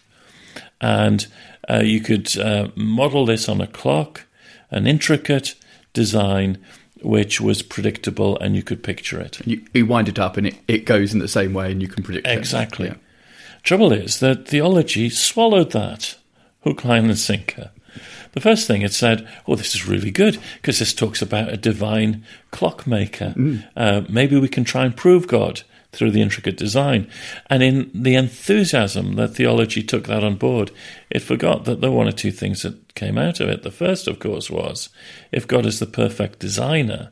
And 0.82 1.28
uh, 1.70 1.82
you 1.84 2.02
could 2.02 2.36
uh, 2.36 2.70
model 2.76 3.28
this 3.28 3.48
on 3.48 3.62
a 3.62 3.68
clock, 3.68 4.26
an 4.72 4.88
intricate 4.88 5.54
design 5.94 6.58
which 7.04 7.40
was 7.40 7.62
predictable 7.62 8.40
and 8.40 8.56
you 8.56 8.64
could 8.64 8.84
picture 8.84 9.20
it. 9.20 9.46
You, 9.46 9.64
you, 9.72 9.86
wind 9.86 10.10
it 10.10 10.18
up 10.18 10.36
and 10.36 10.48
it, 10.48 10.56
it 10.68 10.86
goes 10.86 11.14
in 11.14 11.20
the 11.20 11.28
same 11.28 11.54
way 11.54 11.72
and 11.72 11.82
you 11.82 11.88
can 11.88 12.04
predict 12.04 12.26
exactly. 12.26 12.88
it. 12.88 12.90
Exactly. 12.90 13.10
Yeah. 13.10 13.58
Trouble 13.64 13.92
is 13.92 14.20
that 14.20 14.48
theology 14.48 15.10
swallowed 15.10 15.72
that 15.72 16.18
hook, 16.64 16.84
line, 16.84 17.06
and 17.06 17.18
sinker. 17.18 17.70
The 18.34 18.42
first 18.42 18.68
thing 18.68 18.82
it 18.82 18.94
said, 18.94 19.28
"Oh, 19.48 19.56
this 19.56 19.76
is 19.76 19.88
really 19.88 20.12
good 20.12 20.38
because 20.56 20.80
this 20.80 20.94
talks 20.94 21.22
about 21.22 21.52
a 21.52 21.58
divine 21.58 22.24
clockmaker. 22.52 23.34
Mm. 23.38 23.64
Uh, 23.76 24.02
maybe 24.10 24.40
we 24.40 24.48
can 24.48 24.64
try 24.64 24.86
and 24.86 24.96
prove 24.96 25.28
God." 25.28 25.64
Through 25.94 26.12
the 26.12 26.22
intricate 26.22 26.56
design. 26.56 27.10
And 27.50 27.62
in 27.62 27.92
the 27.94 28.16
enthusiasm 28.16 29.16
that 29.18 29.36
theology 29.36 29.84
took 29.84 30.08
that 30.08 30.24
on 30.24 30.36
board, 30.36 30.72
it 31.10 31.22
forgot 31.22 31.66
that 31.66 31.82
there 31.82 31.92
were 31.92 31.98
one 31.98 32.08
or 32.08 32.14
two 32.14 32.32
things 32.32 32.62
that 32.62 32.96
came 32.96 33.18
out 33.18 33.42
of 33.42 33.50
it. 33.50 33.64
The 33.64 33.72
first, 33.72 34.08
of 34.08 34.18
course, 34.18 34.50
was 34.50 34.88
if 35.34 35.46
God 35.46 35.66
is 35.66 35.80
the 35.80 35.86
perfect 35.86 36.40
designer, 36.40 37.10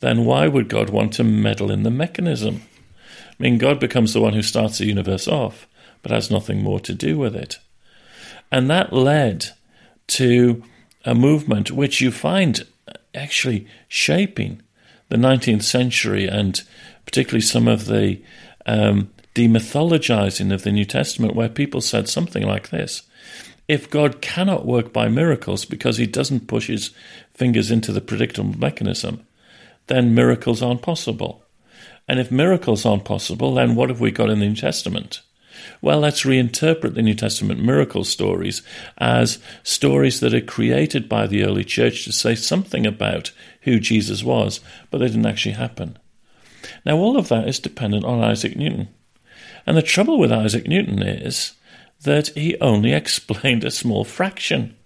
then 0.00 0.24
why 0.24 0.48
would 0.48 0.70
God 0.70 0.88
want 0.88 1.12
to 1.14 1.22
meddle 1.22 1.70
in 1.70 1.82
the 1.82 1.90
mechanism? 1.90 2.62
I 3.38 3.42
mean, 3.42 3.58
God 3.58 3.78
becomes 3.78 4.14
the 4.14 4.22
one 4.22 4.32
who 4.32 4.42
starts 4.42 4.78
the 4.78 4.86
universe 4.86 5.28
off, 5.28 5.66
but 6.00 6.10
has 6.10 6.30
nothing 6.30 6.62
more 6.62 6.80
to 6.80 6.94
do 6.94 7.18
with 7.18 7.36
it. 7.36 7.58
And 8.50 8.70
that 8.70 8.90
led 8.90 9.50
to 10.08 10.62
a 11.04 11.14
movement 11.14 11.70
which 11.70 12.00
you 12.00 12.10
find 12.10 12.66
actually 13.14 13.66
shaping 13.88 14.62
the 15.08 15.16
19th 15.16 15.62
century 15.62 16.26
and 16.26 16.62
particularly 17.04 17.40
some 17.40 17.68
of 17.68 17.86
the 17.86 18.20
um, 18.66 19.10
demythologizing 19.34 20.52
of 20.52 20.62
the 20.62 20.72
New 20.72 20.84
Testament, 20.84 21.34
where 21.34 21.48
people 21.48 21.80
said 21.80 22.08
something 22.08 22.42
like 22.42 22.70
this 22.70 23.02
If 23.66 23.88
God 23.88 24.20
cannot 24.20 24.66
work 24.66 24.92
by 24.92 25.08
miracles 25.08 25.64
because 25.64 25.96
he 25.96 26.06
doesn't 26.06 26.48
push 26.48 26.66
his 26.66 26.90
fingers 27.34 27.70
into 27.70 27.92
the 27.92 28.00
predictable 28.00 28.58
mechanism, 28.58 29.26
then 29.86 30.14
miracles 30.14 30.62
aren't 30.62 30.82
possible. 30.82 31.44
And 32.06 32.18
if 32.18 32.30
miracles 32.30 32.84
aren't 32.84 33.04
possible, 33.04 33.54
then 33.54 33.74
what 33.74 33.90
have 33.90 34.00
we 34.00 34.10
got 34.10 34.30
in 34.30 34.40
the 34.40 34.46
New 34.46 34.56
Testament? 34.56 35.20
Well, 35.80 36.00
let's 36.00 36.22
reinterpret 36.22 36.94
the 36.94 37.02
New 37.02 37.14
Testament 37.14 37.62
miracle 37.62 38.04
stories 38.04 38.62
as 38.98 39.38
stories 39.62 40.20
that 40.20 40.34
are 40.34 40.40
created 40.40 41.08
by 41.08 41.26
the 41.26 41.44
early 41.44 41.64
church 41.64 42.04
to 42.04 42.12
say 42.12 42.34
something 42.34 42.86
about 42.86 43.32
who 43.62 43.78
Jesus 43.78 44.24
was, 44.24 44.60
but 44.90 44.98
they 44.98 45.06
didn't 45.06 45.26
actually 45.26 45.54
happen. 45.54 45.98
Now, 46.84 46.96
all 46.96 47.16
of 47.16 47.28
that 47.28 47.48
is 47.48 47.58
dependent 47.58 48.04
on 48.04 48.22
Isaac 48.22 48.56
Newton. 48.56 48.88
And 49.66 49.76
the 49.76 49.82
trouble 49.82 50.18
with 50.18 50.32
Isaac 50.32 50.66
Newton 50.66 51.02
is 51.02 51.52
that 52.02 52.28
he 52.28 52.58
only 52.60 52.92
explained 52.94 53.64
a 53.64 53.70
small 53.70 54.04
fraction 54.04 54.76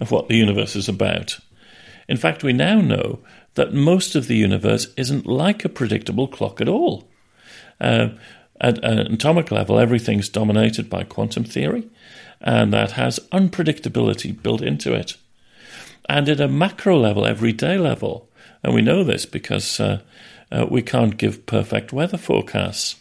of 0.00 0.10
what 0.10 0.28
the 0.28 0.36
universe 0.36 0.76
is 0.76 0.88
about. 0.88 1.38
In 2.08 2.16
fact, 2.16 2.42
we 2.42 2.52
now 2.52 2.80
know 2.80 3.20
that 3.54 3.74
most 3.74 4.14
of 4.14 4.28
the 4.28 4.36
universe 4.36 4.86
isn't 4.96 5.26
like 5.26 5.64
a 5.64 5.68
predictable 5.68 6.28
clock 6.28 6.60
at 6.60 6.68
all. 6.68 7.08
Uh, 7.80 8.08
at 8.60 8.82
an 8.84 8.98
atomic 9.12 9.50
level, 9.50 9.78
everything's 9.78 10.28
dominated 10.28 10.90
by 10.90 11.04
quantum 11.04 11.44
theory, 11.44 11.88
and 12.40 12.72
that 12.72 12.92
has 12.92 13.20
unpredictability 13.32 14.40
built 14.42 14.62
into 14.62 14.92
it. 14.92 15.16
And 16.08 16.28
at 16.28 16.40
a 16.40 16.48
macro 16.48 16.98
level, 16.98 17.26
everyday 17.26 17.78
level, 17.78 18.28
and 18.62 18.74
we 18.74 18.82
know 18.82 19.04
this 19.04 19.26
because 19.26 19.78
uh, 19.78 20.00
uh, 20.50 20.66
we 20.68 20.82
can't 20.82 21.18
give 21.18 21.46
perfect 21.46 21.92
weather 21.92 22.18
forecasts. 22.18 22.96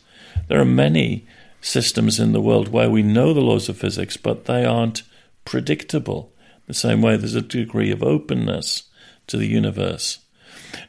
There 0.48 0.60
are 0.60 0.66
many 0.66 1.26
systems 1.62 2.20
in 2.20 2.34
the 2.34 2.42
world 2.42 2.68
where 2.68 2.90
we 2.90 3.02
know 3.02 3.34
the 3.34 3.42
laws 3.42 3.70
of 3.70 3.78
physics, 3.78 4.18
but 4.18 4.46
they 4.46 4.66
aren't 4.66 5.04
predictable. 5.46 6.34
The 6.68 6.74
same 6.74 7.02
way 7.02 7.18
there's 7.18 7.36
a 7.36 7.42
degree 7.42 7.92
of 7.92 8.04
openness 8.04 8.84
to 9.28 9.38
the 9.38 9.48
universe. 9.48 10.20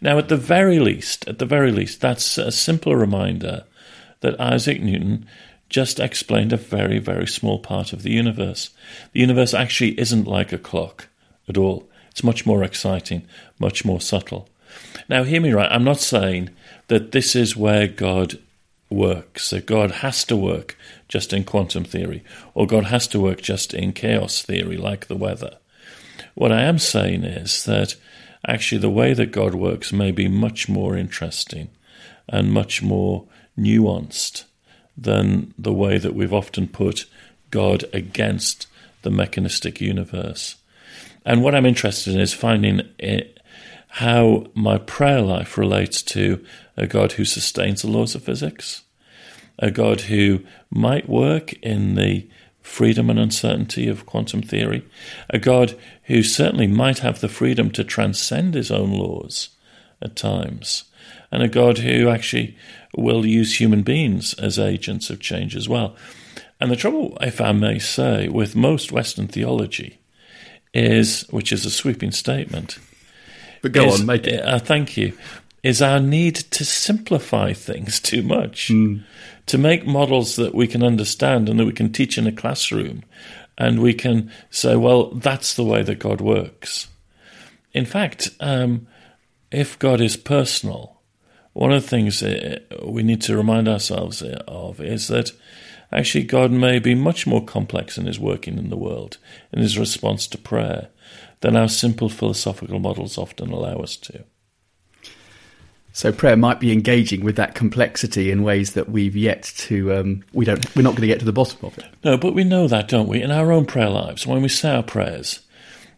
Now, 0.01 0.19
at 0.19 0.29
the 0.29 0.37
very 0.37 0.79
least, 0.79 1.27
at 1.29 1.39
the 1.39 1.47
very 1.47 1.71
least, 1.71 2.01
that's 2.01 2.37
a 2.37 2.51
simple 2.51 2.97
reminder 2.97 3.65
that 4.21 4.41
Isaac 4.41 4.81
Newton 4.81 5.27
just 5.69 6.01
explained 6.01 6.53
a 6.53 6.57
very, 6.57 6.99
very 6.99 7.27
small 7.27 7.59
part 7.59 7.93
of 7.93 8.03
the 8.03 8.11
universe. 8.11 8.71
The 9.13 9.21
universe 9.21 9.53
actually 9.55 9.99
isn't 10.01 10.27
like 10.27 10.53
a 10.53 10.59
clock 10.59 11.09
at 11.49 11.59
all. 11.59 11.89
It's 12.11 12.25
much 12.25 12.47
more 12.47 12.65
exciting, 12.65 13.27
much 13.59 13.85
more 13.85 14.01
subtle. 14.01 14.49
Now, 15.09 15.25
hear 15.25 15.41
me 15.41 15.53
right. 15.53 15.71
I'm 15.71 15.85
not 15.85 16.01
saying 16.01 16.51
that 16.89 17.13
this 17.13 17.37
is 17.37 17.57
where 17.57 17.87
God 17.87 18.39
works, 18.91 19.51
that 19.51 19.67
God 19.67 19.91
has 19.91 20.25
to 20.25 20.37
work 20.37 20.77
just 21.09 21.33
in 21.33 21.45
quantum 21.45 21.85
theory, 21.85 22.25
or 22.55 22.67
God 22.67 22.85
has 22.85 23.07
to 23.09 23.21
work 23.21 23.43
just 23.43 23.75
in 23.75 23.93
chaos 23.93 24.43
theory, 24.43 24.77
like 24.77 25.07
the 25.07 25.17
weather. 25.17 25.59
What 26.35 26.53
I 26.53 26.63
am 26.63 26.79
saying 26.79 27.25
is 27.25 27.65
that 27.65 27.97
actually 28.47 28.81
the 28.81 28.91
way 28.91 29.13
that 29.15 29.33
God 29.33 29.55
works 29.55 29.93
may 29.93 30.11
be 30.11 30.29
much 30.29 30.69
more 30.69 30.97
interesting 30.97 31.69
and 32.29 32.53
much 32.53 32.83
more 32.83 33.27
nuanced 33.59 34.45
than 34.97 35.53
the 35.59 35.73
way 35.73 35.99
that 35.99 36.15
we've 36.15 36.33
often 36.33 36.69
put 36.69 37.07
God 37.51 37.85
against 37.93 38.67
the 39.03 39.11
mechanistic 39.11 39.81
universe. 39.81 40.57
And 41.25 41.43
what 41.43 41.55
I'm 41.55 41.67
interested 41.67 42.15
in 42.15 42.21
is 42.21 42.33
finding 42.33 42.81
it, 42.99 43.41
how 43.89 44.47
my 44.55 44.79
prayer 44.79 45.21
life 45.21 45.59
relates 45.59 46.03
to 46.03 46.45
a 46.77 46.87
God 46.87 47.13
who 47.13 47.25
sustains 47.25 47.83
the 47.83 47.89
laws 47.89 48.15
of 48.15 48.23
physics, 48.23 48.83
a 49.59 49.71
God 49.71 50.03
who 50.03 50.41
might 50.71 51.09
work 51.09 51.53
in 51.55 51.95
the 51.95 52.29
freedom 52.61 53.09
and 53.09 53.19
uncertainty 53.19 53.89
of 53.89 54.07
quantum 54.07 54.43
theory, 54.43 54.87
a 55.31 55.39
God 55.39 55.79
who 56.05 56.23
certainly 56.23 56.67
might 56.67 56.99
have 56.99 57.21
the 57.21 57.29
freedom 57.29 57.71
to 57.73 57.83
transcend 57.83 58.55
his 58.55 58.71
own 58.71 58.93
laws 58.93 59.51
at 60.03 60.17
times, 60.17 60.85
and 61.33 61.43
a 61.43 61.49
God 61.49 61.79
who 61.79 62.09
actually 62.09 62.57
will 62.97 63.27
use 63.27 63.61
human 63.61 63.83
beings 63.83 64.35
as 64.35 64.59
agents 64.59 65.11
of 65.11 65.21
change 65.21 65.55
as 65.55 65.69
well. 65.69 65.97
And 66.61 66.71
the 66.71 66.77
trouble, 66.77 67.17
if 67.21 67.41
I 67.41 67.53
may 67.53 67.79
say, 67.79 68.29
with 68.29 68.57
most 68.57 68.91
Western 68.91 69.29
theology 69.29 69.99
is, 70.75 71.23
which 71.31 71.53
is 71.53 71.65
a 71.65 71.71
sweeping 71.71 72.11
statement. 72.11 72.79
But 73.63 73.73
go 73.73 73.85
is, 73.85 74.01
on, 74.01 74.07
make 74.07 74.27
it. 74.27 74.45
Uh, 74.45 74.59
thank 74.59 74.97
you. 74.97 75.17
Is 75.63 75.83
our 75.83 76.01
need 76.01 76.37
to 76.37 76.65
simplify 76.65 77.53
things 77.53 78.01
too 78.01 78.23
much, 78.23 78.69
mm. 78.69 79.03
to 79.47 79.59
make 79.59 79.87
models 79.87 80.37
that 80.37 80.55
we 80.55 80.67
can 80.67 80.83
understand 80.83 81.49
and 81.49 81.59
that 81.59 81.67
we 81.67 81.73
can 81.73 81.93
teach 81.93 82.19
in 82.19 82.27
a 82.27 82.33
classroom, 82.33 83.03
and 83.57 83.81
we 83.81 83.93
can 83.95 84.31
say, 84.51 84.77
well, 84.77 85.11
that's 85.11 85.55
the 85.55 85.65
way 85.65 85.83
that 85.83 85.99
God 85.99 86.21
works. 86.21 86.89
In 87.73 87.85
fact, 87.85 88.31
um, 88.41 88.87
if 89.51 89.79
God 89.79 90.01
is 90.01 90.17
personal, 90.17 90.98
one 91.59 91.73
of 91.73 91.83
the 91.83 91.89
things 91.89 92.23
uh, 92.23 92.61
we 92.85 93.03
need 93.03 93.21
to 93.23 93.37
remind 93.37 93.69
ourselves 93.69 94.23
of 94.23 94.81
is 94.81 95.09
that 95.09 95.33
actually 95.91 96.23
God 96.23 96.53
may 96.53 96.79
be 96.79 96.95
much 96.95 97.27
more 97.27 97.45
complex 97.45 97.99
in 97.99 98.07
his 98.07 98.21
working 98.21 98.59
in 98.59 98.71
the 98.71 98.77
world, 98.77 99.19
in 99.53 99.61
his 99.61 99.77
response 99.77 100.29
to 100.29 100.39
prayer, 100.39 100.89
than 101.41 101.57
our 101.57 101.69
simple 101.69 102.09
philosophical 102.09 102.79
models 102.79 103.19
often 103.19 103.51
allow 103.51 103.79
us 103.79 103.97
to. 103.97 104.23
So 105.93 106.13
prayer 106.13 106.37
might 106.37 106.61
be 106.61 106.71
engaging 106.71 107.25
with 107.25 107.35
that 107.37 107.57
complexity 107.57 108.31
in 108.31 108.45
ways 108.45 108.75
that 108.75 108.89
we've 108.89 109.17
yet 109.17 109.43
to 109.57 109.95
um, 109.95 110.23
we 110.33 110.45
don't 110.45 110.65
we're 110.77 110.83
not 110.83 110.91
going 110.91 111.01
to 111.01 111.09
get 111.09 111.19
to 111.19 111.25
the 111.25 111.33
bottom 111.33 111.59
of 111.65 111.77
it. 111.77 111.87
No, 112.05 112.17
but 112.17 112.35
we 112.35 112.45
know 112.45 112.69
that, 112.69 112.87
don't 112.87 113.09
we? 113.09 113.21
In 113.21 113.33
our 113.33 113.51
own 113.51 113.67
prayer 113.67 113.91
lives, 113.91 114.29
when 114.29 114.43
we 114.43 114.49
say 114.49 114.77
our 114.77 114.85
prayers, 114.85 115.41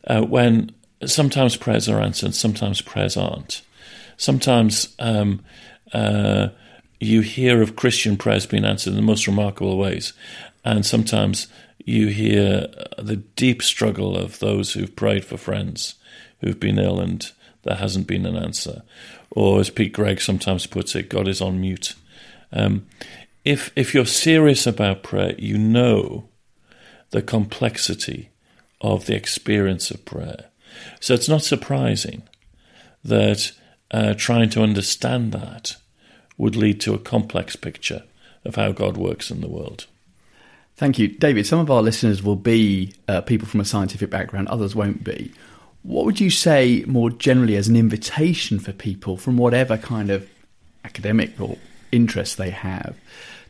uh, 0.06 0.22
when 0.22 0.72
sometimes 1.04 1.58
prayers 1.58 1.86
are 1.86 2.00
answered, 2.00 2.34
sometimes 2.34 2.80
prayers 2.80 3.18
aren't. 3.18 3.60
Sometimes 4.20 4.94
um, 4.98 5.42
uh, 5.94 6.48
you 7.00 7.22
hear 7.22 7.62
of 7.62 7.74
Christian 7.74 8.18
prayers 8.18 8.44
being 8.44 8.66
answered 8.66 8.90
in 8.90 8.96
the 8.96 9.02
most 9.02 9.26
remarkable 9.26 9.78
ways, 9.78 10.12
and 10.62 10.84
sometimes 10.84 11.46
you 11.78 12.08
hear 12.08 12.66
the 12.98 13.16
deep 13.16 13.62
struggle 13.62 14.18
of 14.18 14.38
those 14.38 14.74
who've 14.74 14.94
prayed 14.94 15.24
for 15.24 15.38
friends 15.38 15.94
who've 16.42 16.60
been 16.60 16.78
ill 16.78 17.00
and 17.00 17.32
there 17.62 17.76
hasn't 17.76 18.06
been 18.06 18.26
an 18.26 18.36
answer. 18.36 18.82
Or, 19.30 19.58
as 19.58 19.70
Pete 19.70 19.94
Greig 19.94 20.20
sometimes 20.20 20.66
puts 20.66 20.94
it, 20.94 21.08
God 21.08 21.26
is 21.26 21.40
on 21.40 21.58
mute. 21.58 21.94
Um, 22.52 22.86
if 23.42 23.72
if 23.74 23.94
you're 23.94 24.04
serious 24.04 24.66
about 24.66 25.02
prayer, 25.02 25.34
you 25.38 25.56
know 25.56 26.28
the 27.08 27.22
complexity 27.22 28.28
of 28.82 29.06
the 29.06 29.16
experience 29.16 29.90
of 29.90 30.04
prayer. 30.04 30.50
So 31.00 31.14
it's 31.14 31.28
not 31.28 31.42
surprising 31.42 32.24
that 33.02 33.52
uh, 33.90 34.14
trying 34.14 34.50
to 34.50 34.62
understand 34.62 35.32
that 35.32 35.76
would 36.36 36.56
lead 36.56 36.80
to 36.80 36.94
a 36.94 36.98
complex 36.98 37.56
picture 37.56 38.02
of 38.44 38.56
how 38.56 38.72
God 38.72 38.96
works 38.96 39.30
in 39.30 39.40
the 39.40 39.48
world. 39.48 39.86
Thank 40.76 40.98
you. 40.98 41.08
David, 41.08 41.46
some 41.46 41.58
of 41.58 41.70
our 41.70 41.82
listeners 41.82 42.22
will 42.22 42.36
be 42.36 42.94
uh, 43.06 43.20
people 43.20 43.46
from 43.46 43.60
a 43.60 43.64
scientific 43.66 44.08
background, 44.08 44.48
others 44.48 44.74
won't 44.74 45.04
be. 45.04 45.32
What 45.82 46.06
would 46.06 46.20
you 46.20 46.30
say 46.30 46.84
more 46.86 47.10
generally 47.10 47.56
as 47.56 47.68
an 47.68 47.76
invitation 47.76 48.58
for 48.58 48.72
people 48.72 49.16
from 49.16 49.36
whatever 49.36 49.76
kind 49.76 50.10
of 50.10 50.28
academic 50.84 51.38
or 51.40 51.58
interest 51.92 52.38
they 52.38 52.50
have 52.50 52.96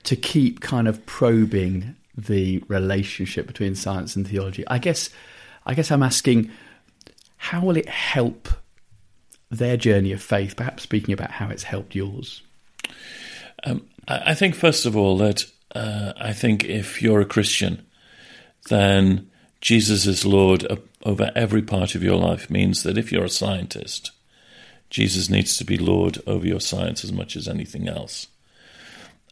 to 0.04 0.16
keep 0.16 0.60
kind 0.60 0.88
of 0.88 1.04
probing 1.06 1.94
the 2.16 2.62
relationship 2.68 3.46
between 3.46 3.74
science 3.74 4.16
and 4.16 4.26
theology? 4.26 4.66
I 4.66 4.78
guess 4.78 5.10
I 5.66 5.74
guess 5.74 5.90
I'm 5.90 6.02
asking 6.02 6.50
how 7.36 7.64
will 7.64 7.76
it 7.76 7.88
help 7.88 8.48
their 9.50 9.76
journey 9.76 10.12
of 10.12 10.22
faith, 10.22 10.56
perhaps 10.56 10.82
speaking 10.82 11.12
about 11.12 11.30
how 11.30 11.48
it's 11.48 11.64
helped 11.64 11.94
yours? 11.94 12.42
Um, 13.64 13.86
I 14.08 14.34
think, 14.34 14.54
first 14.54 14.86
of 14.86 14.96
all, 14.96 15.18
that 15.18 15.44
uh, 15.74 16.12
I 16.16 16.32
think 16.32 16.64
if 16.64 17.02
you're 17.02 17.20
a 17.20 17.26
Christian, 17.26 17.84
then 18.68 19.30
Jesus 19.60 20.06
is 20.06 20.24
Lord 20.24 20.66
over 21.02 21.30
every 21.34 21.62
part 21.62 21.94
of 21.94 22.02
your 22.02 22.16
life 22.16 22.50
means 22.50 22.82
that 22.82 22.98
if 22.98 23.10
you're 23.12 23.24
a 23.24 23.30
scientist, 23.30 24.10
Jesus 24.90 25.30
needs 25.30 25.56
to 25.56 25.64
be 25.64 25.78
Lord 25.78 26.18
over 26.26 26.46
your 26.46 26.60
science 26.60 27.04
as 27.04 27.12
much 27.12 27.36
as 27.36 27.48
anything 27.48 27.88
else. 27.88 28.26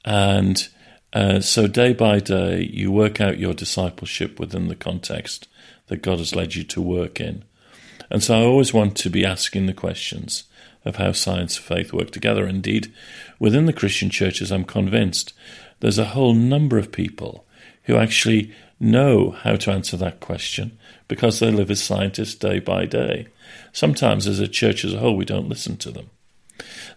And 0.04 0.68
uh, 1.12 1.40
so, 1.40 1.66
day 1.66 1.92
by 1.92 2.20
day, 2.20 2.62
you 2.62 2.92
work 2.92 3.20
out 3.20 3.38
your 3.38 3.54
discipleship 3.54 4.38
within 4.38 4.68
the 4.68 4.76
context 4.76 5.48
that 5.88 6.02
God 6.02 6.18
has 6.18 6.34
led 6.34 6.54
you 6.54 6.64
to 6.64 6.82
work 6.82 7.20
in. 7.20 7.44
And 8.10 8.22
so 8.22 8.38
I 8.38 8.44
always 8.44 8.72
want 8.72 8.96
to 8.98 9.10
be 9.10 9.24
asking 9.24 9.66
the 9.66 9.74
questions 9.74 10.44
of 10.84 10.96
how 10.96 11.12
science 11.12 11.56
and 11.56 11.64
faith 11.64 11.92
work 11.92 12.10
together. 12.10 12.46
Indeed, 12.46 12.92
within 13.38 13.66
the 13.66 13.72
Christian 13.72 14.10
churches, 14.10 14.50
I'm 14.50 14.64
convinced 14.64 15.32
there's 15.80 15.98
a 15.98 16.06
whole 16.06 16.34
number 16.34 16.78
of 16.78 16.92
people 16.92 17.44
who 17.84 17.96
actually 17.96 18.52
know 18.80 19.30
how 19.30 19.56
to 19.56 19.70
answer 19.70 19.96
that 19.96 20.20
question 20.20 20.78
because 21.08 21.38
they 21.38 21.50
live 21.50 21.70
as 21.70 21.82
scientists 21.82 22.34
day 22.34 22.58
by 22.58 22.86
day. 22.86 23.28
Sometimes, 23.72 24.26
as 24.26 24.40
a 24.40 24.48
church 24.48 24.84
as 24.84 24.94
a 24.94 24.98
whole, 24.98 25.16
we 25.16 25.24
don't 25.24 25.48
listen 25.48 25.76
to 25.78 25.90
them. 25.90 26.10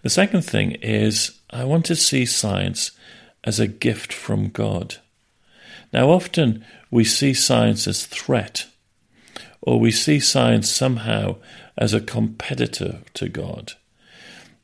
The 0.03 0.09
second 0.09 0.43
thing 0.43 0.71
is, 0.81 1.39
I 1.49 1.63
want 1.63 1.85
to 1.85 1.95
see 1.95 2.25
science 2.25 2.91
as 3.43 3.59
a 3.59 3.67
gift 3.67 4.13
from 4.13 4.49
God. 4.49 4.97
Now, 5.93 6.09
often 6.09 6.65
we 6.89 7.03
see 7.03 7.33
science 7.33 7.87
as 7.87 8.05
threat 8.05 8.67
or 9.61 9.79
we 9.79 9.91
see 9.91 10.19
science 10.19 10.69
somehow 10.69 11.35
as 11.77 11.93
a 11.93 12.01
competitor 12.01 12.99
to 13.13 13.29
God. 13.29 13.73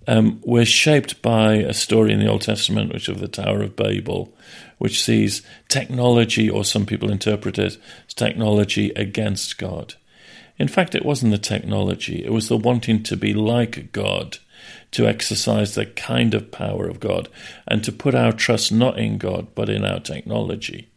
Um, 0.08 0.42
we're 0.46 0.66
shaped 0.66 1.22
by 1.22 1.56
a 1.56 1.74
story 1.74 2.14
in 2.14 2.20
the 2.20 2.30
Old 2.30 2.42
Testament, 2.42 2.94
which 2.94 3.10
of 3.10 3.20
the 3.20 3.28
Tower 3.28 3.62
of 3.62 3.76
Babel, 3.76 4.34
which 4.78 5.04
sees 5.04 5.42
technology, 5.68 6.50
or 6.50 6.64
some 6.64 6.86
people 6.86 7.12
interpret 7.12 7.60
it 7.60 7.78
as 8.08 8.14
technology 8.14 8.92
against 8.92 9.58
God. 9.58 9.96
In 10.58 10.70
fact, 10.70 10.96
it 10.96 11.06
wasn't 11.06 11.34
the 11.34 11.38
technology, 11.38 12.24
it 12.24 12.32
was 12.32 12.48
the 12.48 12.58
wanting 12.58 13.04
to 13.04 13.18
be 13.18 13.34
like 13.34 13.92
God, 13.92 14.38
to 14.92 15.08
exercise 15.08 15.76
the 15.76 15.86
kind 15.86 16.34
of 16.34 16.52
power 16.52 16.88
of 16.88 17.02
God, 17.02 17.28
and 17.68 17.84
to 17.84 17.92
put 17.92 18.16
our 18.16 18.32
trust 18.32 18.72
not 18.72 18.98
in 18.98 19.18
God, 19.18 19.48
but 19.54 19.70
in 19.70 19.84
our 19.84 20.00
technology. 20.00 20.90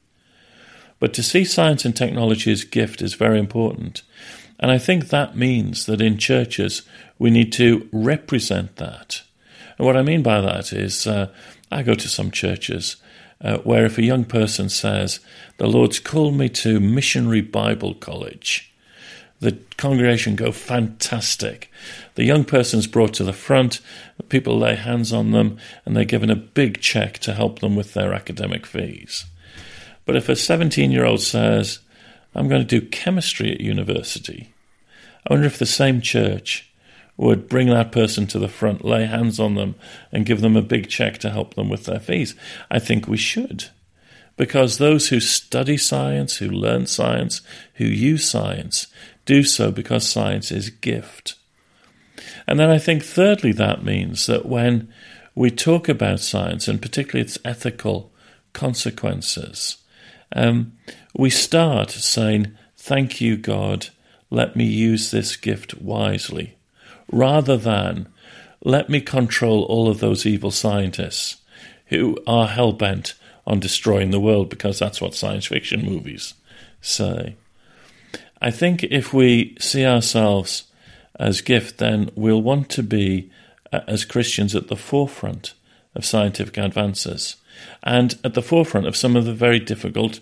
But 1.00 1.12
to 1.14 1.22
see 1.22 1.44
science 1.44 1.84
and 1.84 1.96
technology 1.96 2.52
as 2.52 2.62
gift 2.62 3.02
is 3.02 3.14
very 3.14 3.40
important. 3.40 4.02
And 4.60 4.70
I 4.70 4.78
think 4.78 5.08
that 5.08 5.36
means 5.36 5.86
that 5.86 6.00
in 6.00 6.18
churches 6.18 6.82
we 7.18 7.30
need 7.30 7.52
to 7.54 7.88
represent 7.90 8.76
that. 8.76 9.22
And 9.78 9.86
what 9.86 9.96
I 9.96 10.02
mean 10.02 10.22
by 10.22 10.40
that 10.42 10.72
is, 10.72 11.06
uh, 11.06 11.32
I 11.72 11.82
go 11.82 11.94
to 11.94 12.08
some 12.08 12.30
churches 12.30 12.96
uh, 13.40 13.58
where 13.58 13.86
if 13.86 13.96
a 13.96 14.02
young 14.02 14.24
person 14.24 14.68
says, 14.68 15.20
The 15.56 15.66
Lord's 15.66 15.98
called 15.98 16.34
me 16.34 16.50
to 16.50 16.80
Missionary 16.80 17.40
Bible 17.40 17.94
College, 17.94 18.70
the 19.40 19.58
congregation 19.78 20.36
go 20.36 20.52
fantastic. 20.52 21.70
The 22.14 22.24
young 22.24 22.44
person's 22.44 22.86
brought 22.86 23.14
to 23.14 23.24
the 23.24 23.32
front, 23.32 23.80
people 24.28 24.58
lay 24.58 24.74
hands 24.74 25.14
on 25.14 25.30
them, 25.30 25.56
and 25.86 25.96
they're 25.96 26.04
given 26.04 26.28
a 26.28 26.36
big 26.36 26.82
check 26.82 27.18
to 27.20 27.32
help 27.32 27.60
them 27.60 27.74
with 27.74 27.94
their 27.94 28.12
academic 28.12 28.66
fees. 28.66 29.24
But 30.04 30.16
if 30.16 30.28
a 30.28 30.36
17 30.36 30.90
year 30.90 31.04
old 31.04 31.20
says, 31.20 31.80
I'm 32.34 32.48
going 32.48 32.66
to 32.66 32.80
do 32.80 32.86
chemistry 32.86 33.52
at 33.52 33.60
university, 33.60 34.52
I 35.28 35.34
wonder 35.34 35.46
if 35.46 35.58
the 35.58 35.66
same 35.66 36.00
church 36.00 36.70
would 37.16 37.48
bring 37.48 37.68
that 37.68 37.92
person 37.92 38.26
to 38.26 38.38
the 38.38 38.48
front, 38.48 38.84
lay 38.84 39.04
hands 39.04 39.38
on 39.38 39.54
them, 39.54 39.74
and 40.10 40.24
give 40.24 40.40
them 40.40 40.56
a 40.56 40.62
big 40.62 40.88
check 40.88 41.18
to 41.18 41.30
help 41.30 41.54
them 41.54 41.68
with 41.68 41.84
their 41.84 42.00
fees. 42.00 42.34
I 42.70 42.78
think 42.78 43.06
we 43.06 43.18
should. 43.18 43.66
Because 44.38 44.78
those 44.78 45.08
who 45.08 45.20
study 45.20 45.76
science, 45.76 46.38
who 46.38 46.48
learn 46.48 46.86
science, 46.86 47.42
who 47.74 47.84
use 47.84 48.28
science, 48.28 48.86
do 49.26 49.42
so 49.42 49.70
because 49.70 50.08
science 50.08 50.50
is 50.50 50.68
a 50.68 50.72
gift. 50.72 51.34
And 52.46 52.58
then 52.58 52.70
I 52.70 52.78
think, 52.78 53.04
thirdly, 53.04 53.52
that 53.52 53.84
means 53.84 54.26
that 54.26 54.46
when 54.46 54.90
we 55.34 55.50
talk 55.50 55.90
about 55.90 56.20
science, 56.20 56.68
and 56.68 56.80
particularly 56.80 57.26
its 57.26 57.38
ethical 57.44 58.12
consequences, 58.54 59.76
um, 60.34 60.72
we 61.16 61.30
start 61.30 61.90
saying, 61.90 62.56
Thank 62.76 63.20
you, 63.20 63.36
God, 63.36 63.88
let 64.30 64.56
me 64.56 64.64
use 64.64 65.10
this 65.10 65.36
gift 65.36 65.80
wisely, 65.80 66.56
rather 67.10 67.56
than 67.56 68.08
let 68.62 68.88
me 68.88 69.00
control 69.00 69.64
all 69.64 69.88
of 69.88 70.00
those 70.00 70.24
evil 70.26 70.50
scientists 70.50 71.36
who 71.86 72.16
are 72.26 72.46
hell 72.46 72.72
bent 72.72 73.14
on 73.46 73.60
destroying 73.60 74.10
the 74.10 74.20
world 74.20 74.48
because 74.48 74.78
that's 74.78 75.00
what 75.00 75.14
science 75.14 75.46
fiction 75.46 75.84
movies 75.84 76.34
say. 76.80 77.36
I 78.40 78.50
think 78.50 78.84
if 78.84 79.12
we 79.12 79.56
see 79.58 79.84
ourselves 79.84 80.64
as 81.18 81.42
gift, 81.42 81.78
then 81.78 82.10
we'll 82.14 82.40
want 82.40 82.70
to 82.70 82.82
be, 82.82 83.30
uh, 83.72 83.80
as 83.86 84.04
Christians, 84.04 84.54
at 84.54 84.68
the 84.68 84.76
forefront 84.76 85.54
of 85.94 86.04
scientific 86.04 86.56
advances 86.56 87.36
and 87.83 88.18
at 88.25 88.35
the 88.35 88.42
forefront 88.42 88.87
of 88.87 88.96
some 88.96 89.16
of 89.16 89.25
the 89.25 89.35
very 89.35 89.59
difficult 89.59 90.20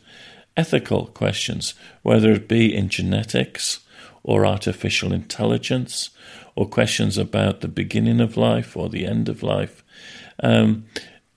ethical 0.56 1.06
questions, 1.06 1.74
whether 2.02 2.32
it 2.32 2.48
be 2.48 2.74
in 2.74 2.88
genetics 2.88 3.80
or 4.22 4.44
artificial 4.44 5.12
intelligence 5.12 6.10
or 6.54 6.68
questions 6.68 7.16
about 7.16 7.60
the 7.60 7.68
beginning 7.68 8.20
of 8.20 8.36
life 8.36 8.76
or 8.76 8.88
the 8.88 9.06
end 9.06 9.28
of 9.28 9.42
life, 9.42 9.84
um, 10.42 10.84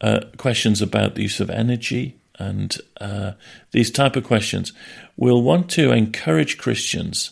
uh, 0.02 0.22
questions 0.38 0.82
about 0.82 1.16
the 1.16 1.22
use 1.22 1.40
of 1.40 1.50
energy 1.50 2.18
and 2.40 2.78
uh, 3.00 3.34
these 3.72 3.92
type 3.92 4.16
of 4.16 4.24
questions. 4.24 4.74
We'll 5.16 5.44
want 5.44 5.70
to 5.72 5.92
encourage 5.92 6.58
Christians 6.58 7.32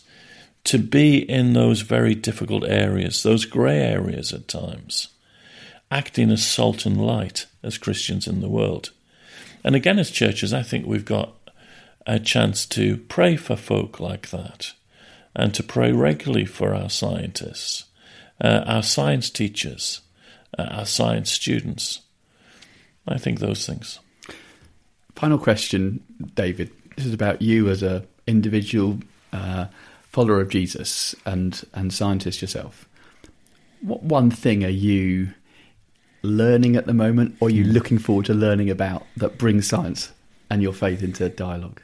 to 0.64 0.78
be 0.78 1.18
in 1.18 1.52
those 1.52 1.80
very 1.80 2.14
difficult 2.14 2.64
areas, 2.64 3.22
those 3.22 3.44
grey 3.44 3.80
areas 3.80 4.32
at 4.32 4.46
times, 4.46 5.08
acting 5.90 6.30
as 6.30 6.46
salt 6.46 6.86
and 6.86 7.04
light 7.04 7.46
as 7.62 7.78
Christians 7.78 8.26
in 8.26 8.40
the 8.40 8.48
world. 8.48 8.90
And 9.64 9.74
again, 9.74 9.98
as 9.98 10.10
churches, 10.10 10.54
I 10.54 10.62
think 10.62 10.86
we've 10.86 11.04
got 11.04 11.34
a 12.06 12.18
chance 12.18 12.64
to 12.66 12.96
pray 12.96 13.36
for 13.36 13.56
folk 13.56 14.00
like 14.00 14.30
that 14.30 14.72
and 15.34 15.54
to 15.54 15.62
pray 15.62 15.92
regularly 15.92 16.44
for 16.44 16.74
our 16.74 16.90
scientists, 16.90 17.84
uh, 18.40 18.64
our 18.66 18.82
science 18.82 19.30
teachers, 19.30 20.00
uh, 20.58 20.62
our 20.62 20.86
science 20.86 21.30
students. 21.30 22.00
I 23.06 23.18
think 23.18 23.38
those 23.38 23.66
things. 23.66 23.98
Final 25.14 25.38
question, 25.38 26.02
David. 26.34 26.70
This 26.96 27.06
is 27.06 27.14
about 27.14 27.42
you 27.42 27.68
as 27.68 27.82
a 27.82 28.04
individual 28.26 29.00
uh, 29.32 29.66
follower 30.04 30.40
of 30.40 30.48
Jesus 30.48 31.14
and 31.26 31.62
and 31.74 31.92
scientist 31.92 32.40
yourself. 32.40 32.88
What 33.80 34.02
one 34.02 34.30
thing 34.30 34.64
are 34.64 34.68
you 34.68 35.34
learning 36.22 36.76
at 36.76 36.86
the 36.86 36.94
moment, 36.94 37.36
or 37.40 37.48
are 37.48 37.50
you 37.50 37.64
looking 37.64 37.98
forward 37.98 38.26
to 38.26 38.34
learning 38.34 38.70
about 38.70 39.06
that 39.16 39.38
brings 39.38 39.66
science 39.66 40.12
and 40.50 40.62
your 40.62 40.72
faith 40.72 41.02
into 41.02 41.28
dialogue? 41.28 41.80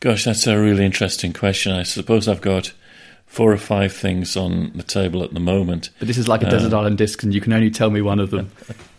Gosh, 0.00 0.24
that's 0.24 0.46
a 0.46 0.58
really 0.58 0.84
interesting 0.84 1.32
question. 1.32 1.72
I 1.72 1.82
suppose 1.82 2.28
I've 2.28 2.40
got 2.40 2.72
four 3.26 3.52
or 3.52 3.58
five 3.58 3.92
things 3.92 4.36
on 4.36 4.72
the 4.74 4.82
table 4.82 5.22
at 5.22 5.34
the 5.34 5.40
moment. 5.40 5.90
But 5.98 6.08
this 6.08 6.18
is 6.18 6.28
like 6.28 6.42
a 6.42 6.50
desert 6.50 6.72
uh, 6.72 6.78
island 6.78 6.98
disc, 6.98 7.22
and 7.22 7.34
you 7.34 7.40
can 7.40 7.52
only 7.52 7.70
tell 7.70 7.90
me 7.90 8.00
one 8.00 8.20
of 8.20 8.30
them. 8.30 8.50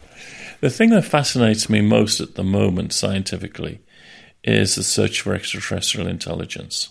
the 0.61 0.69
thing 0.69 0.89
that 0.91 1.05
fascinates 1.05 1.69
me 1.69 1.81
most 1.81 2.19
at 2.19 2.35
the 2.35 2.43
moment, 2.43 2.93
scientifically, 2.93 3.81
is 4.43 4.75
the 4.75 4.83
search 4.83 5.21
for 5.21 5.33
extraterrestrial 5.33 6.07
intelligence. 6.07 6.89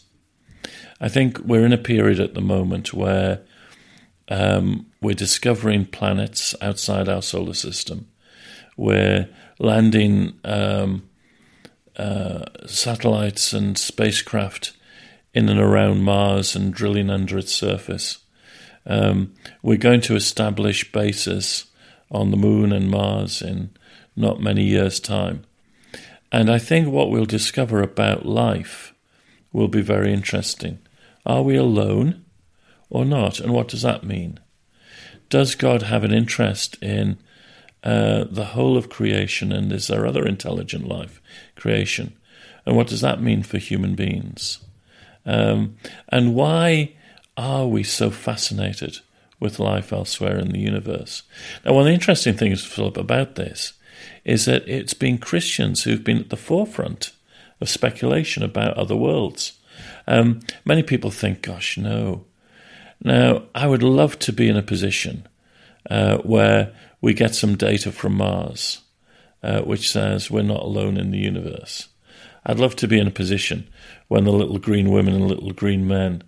I 1.01 1.09
think 1.09 1.39
we're 1.39 1.65
in 1.65 1.73
a 1.73 1.79
period 1.79 2.19
at 2.19 2.35
the 2.35 2.41
moment 2.41 2.93
where 2.93 3.43
um, 4.29 4.87
we're 5.01 5.15
discovering 5.15 5.87
planets 5.87 6.55
outside 6.61 7.09
our 7.09 7.23
solar 7.23 7.55
system. 7.55 8.09
We're 8.77 9.29
landing 9.59 10.39
um, 10.45 11.09
uh, 11.97 12.45
satellites 12.67 13.53
and 13.53 13.77
spacecraft 13.77 14.73
in 15.35 15.49
and 15.49 15.61
around 15.61 16.03
Mars 16.03 16.55
and 16.55 16.73
drilling 16.73 17.11
under 17.11 17.39
its 17.39 17.53
surface. 17.53 18.19
Um, 18.87 19.35
we're 19.63 19.79
going 19.79 20.01
to 20.03 20.17
establish 20.17 20.91
bases 20.93 21.67
on 22.11 22.31
the 22.31 22.37
Moon 22.37 22.73
and 22.73 22.91
Mars 22.91 23.43
in 23.43 23.71
not 24.17 24.41
many 24.41 24.65
years' 24.65 25.01
time. 25.01 25.45
And 26.31 26.51
I 26.51 26.59
think 26.59 26.89
what 26.89 27.11
we'll 27.11 27.25
discover 27.25 27.83
about 27.83 28.27
life 28.27 28.95
will 29.53 29.69
be 29.69 29.83
very 29.83 30.13
interesting. 30.13 30.79
Are 31.25 31.43
we 31.43 31.57
alone 31.57 32.25
or 32.91 33.05
not? 33.05 33.41
And 33.41 33.53
what 33.53 33.69
does 33.69 33.83
that 33.83 34.05
mean? 34.05 34.41
Does 35.29 35.55
God 35.55 35.83
have 35.83 36.05
an 36.05 36.13
interest 36.13 36.77
in 36.83 37.19
uh, 37.85 38.25
the 38.31 38.47
whole 38.47 38.77
of 38.77 38.89
creation, 38.89 39.53
and 39.53 39.73
is 39.73 39.87
there 39.87 40.07
other 40.07 40.27
intelligent 40.27 40.89
life 40.89 41.21
creation? 41.55 42.17
And 42.67 42.77
what 42.77 42.89
does 42.89 43.01
that 43.01 43.23
mean 43.23 43.43
for 43.43 43.59
human 43.59 43.95
beings? 43.95 44.59
Um, 45.25 45.77
and 46.09 46.35
why 46.35 46.95
are 47.37 47.67
we 47.67 47.83
so 47.83 48.11
fascinated 48.11 48.99
with 49.39 49.59
life 49.59 49.93
elsewhere 49.93 50.39
in 50.39 50.51
the 50.51 50.59
universe? 50.59 51.23
Now, 51.65 51.75
one 51.75 51.83
of 51.83 51.87
the 51.87 51.95
interesting 51.95 52.35
things, 52.35 52.65
Philip, 52.65 52.97
about 52.97 53.37
this 53.37 53.75
is 54.25 54.47
that 54.47 54.69
it's 54.69 54.95
been 54.95 55.19
Christians 55.19 55.85
who've 55.85 56.05
been 56.05 56.19
at 56.19 56.31
the 56.31 56.37
forefront 56.37 57.13
of 57.61 57.69
speculation 57.69 58.43
about 58.43 58.77
other 58.77 58.97
worlds. 58.97 59.59
Um, 60.07 60.41
many 60.65 60.83
people 60.83 61.11
think, 61.11 61.43
gosh, 61.43 61.77
no. 61.77 62.25
Now, 63.03 63.45
I 63.55 63.67
would 63.67 63.83
love 63.83 64.19
to 64.21 64.33
be 64.33 64.49
in 64.49 64.57
a 64.57 64.63
position 64.63 65.27
uh, 65.89 66.19
where 66.19 66.75
we 67.01 67.15
get 67.15 67.35
some 67.35 67.57
data 67.57 67.93
from 67.93 68.15
Mars, 68.15 68.81
uh, 69.43 69.63
which 69.63 69.91
says 69.91 70.31
we're 70.31 70.43
not 70.43 70.63
alone 70.63 70.97
in 70.97 71.11
the 71.11 71.19
universe. 71.19 71.89
I'd 72.45 72.59
love 72.59 72.77
to 72.77 72.89
be 72.89 72.99
in 72.99 73.07
a 73.07 73.13
position 73.13 73.69
when 74.09 74.25
the 74.25 74.33
little 74.33 74.59
green 74.59 74.91
women 74.91 75.15
and 75.15 75.29
little 75.29 75.53
green 75.53 75.87
men 75.87 76.23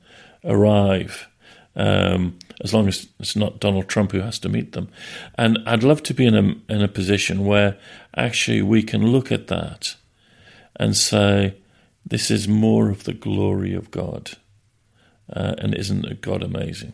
arrive, 0.45 1.29
um, 1.75 2.39
as 2.63 2.73
long 2.75 2.89
as 2.89 3.09
it's 3.19 3.37
not 3.37 3.61
Donald 3.61 3.89
Trump 3.89 4.13
who 4.13 4.21
has 4.21 4.39
to 4.41 4.49
meet 4.49 4.73
them. 4.73 4.89
And 5.37 5.59
I'd 5.67 5.83
love 5.83 6.03
to 6.05 6.15
be 6.15 6.27
in 6.27 6.35
a, 6.35 6.73
in 6.73 6.83
a 6.83 6.89
position 6.89 7.47
where 7.47 7.79
actually 8.17 8.63
we 8.63 8.83
can 8.83 9.07
look 9.07 9.33
at 9.33 9.49
that 9.49 9.97
and 10.77 10.97
say, 10.97 11.57
this 12.07 12.31
is 12.31 12.49
more 12.49 12.91
of 12.91 13.05
the 13.05 13.13
glory 13.13 13.75
of 13.75 13.91
God. 13.91 14.33
Uh, 15.33 15.55
and 15.59 15.75
isn't 15.75 16.21
God 16.21 16.43
amazing? 16.43 16.93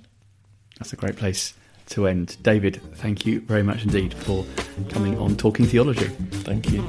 That's 0.78 0.92
a 0.92 0.96
great 0.96 1.16
place 1.16 1.54
to 1.90 2.06
end. 2.06 2.36
David, 2.42 2.80
thank 2.96 3.24
you 3.24 3.40
very 3.40 3.62
much 3.62 3.84
indeed 3.84 4.12
for 4.14 4.44
coming 4.88 5.18
on 5.18 5.36
Talking 5.36 5.66
Theology. 5.66 6.08
Thank 6.44 6.70
you. 6.70 6.84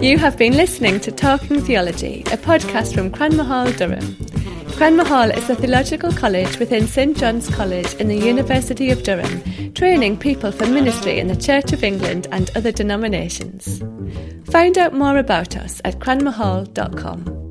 You 0.00 0.16
have 0.16 0.38
been 0.38 0.56
listening 0.56 1.00
to 1.00 1.10
Talking 1.10 1.60
Theology, 1.60 2.20
a 2.32 2.36
podcast 2.36 2.94
from 2.94 3.10
Cranmer 3.10 3.42
Hall, 3.42 3.70
Durham. 3.72 4.16
Cranmer 4.78 5.04
Hall 5.04 5.28
is 5.28 5.50
a 5.50 5.56
theological 5.56 6.12
college 6.12 6.60
within 6.60 6.86
St 6.86 7.16
John's 7.16 7.52
College 7.52 7.94
in 7.94 8.06
the 8.06 8.16
University 8.16 8.92
of 8.92 9.02
Durham, 9.02 9.72
training 9.74 10.16
people 10.18 10.52
for 10.52 10.66
ministry 10.66 11.18
in 11.18 11.26
the 11.26 11.34
Church 11.34 11.72
of 11.72 11.82
England 11.82 12.28
and 12.30 12.48
other 12.56 12.70
denominations. 12.70 13.82
Find 14.44 14.78
out 14.78 14.94
more 14.94 15.18
about 15.18 15.56
us 15.56 15.80
at 15.84 15.98
cranmerhall.com. 15.98 17.47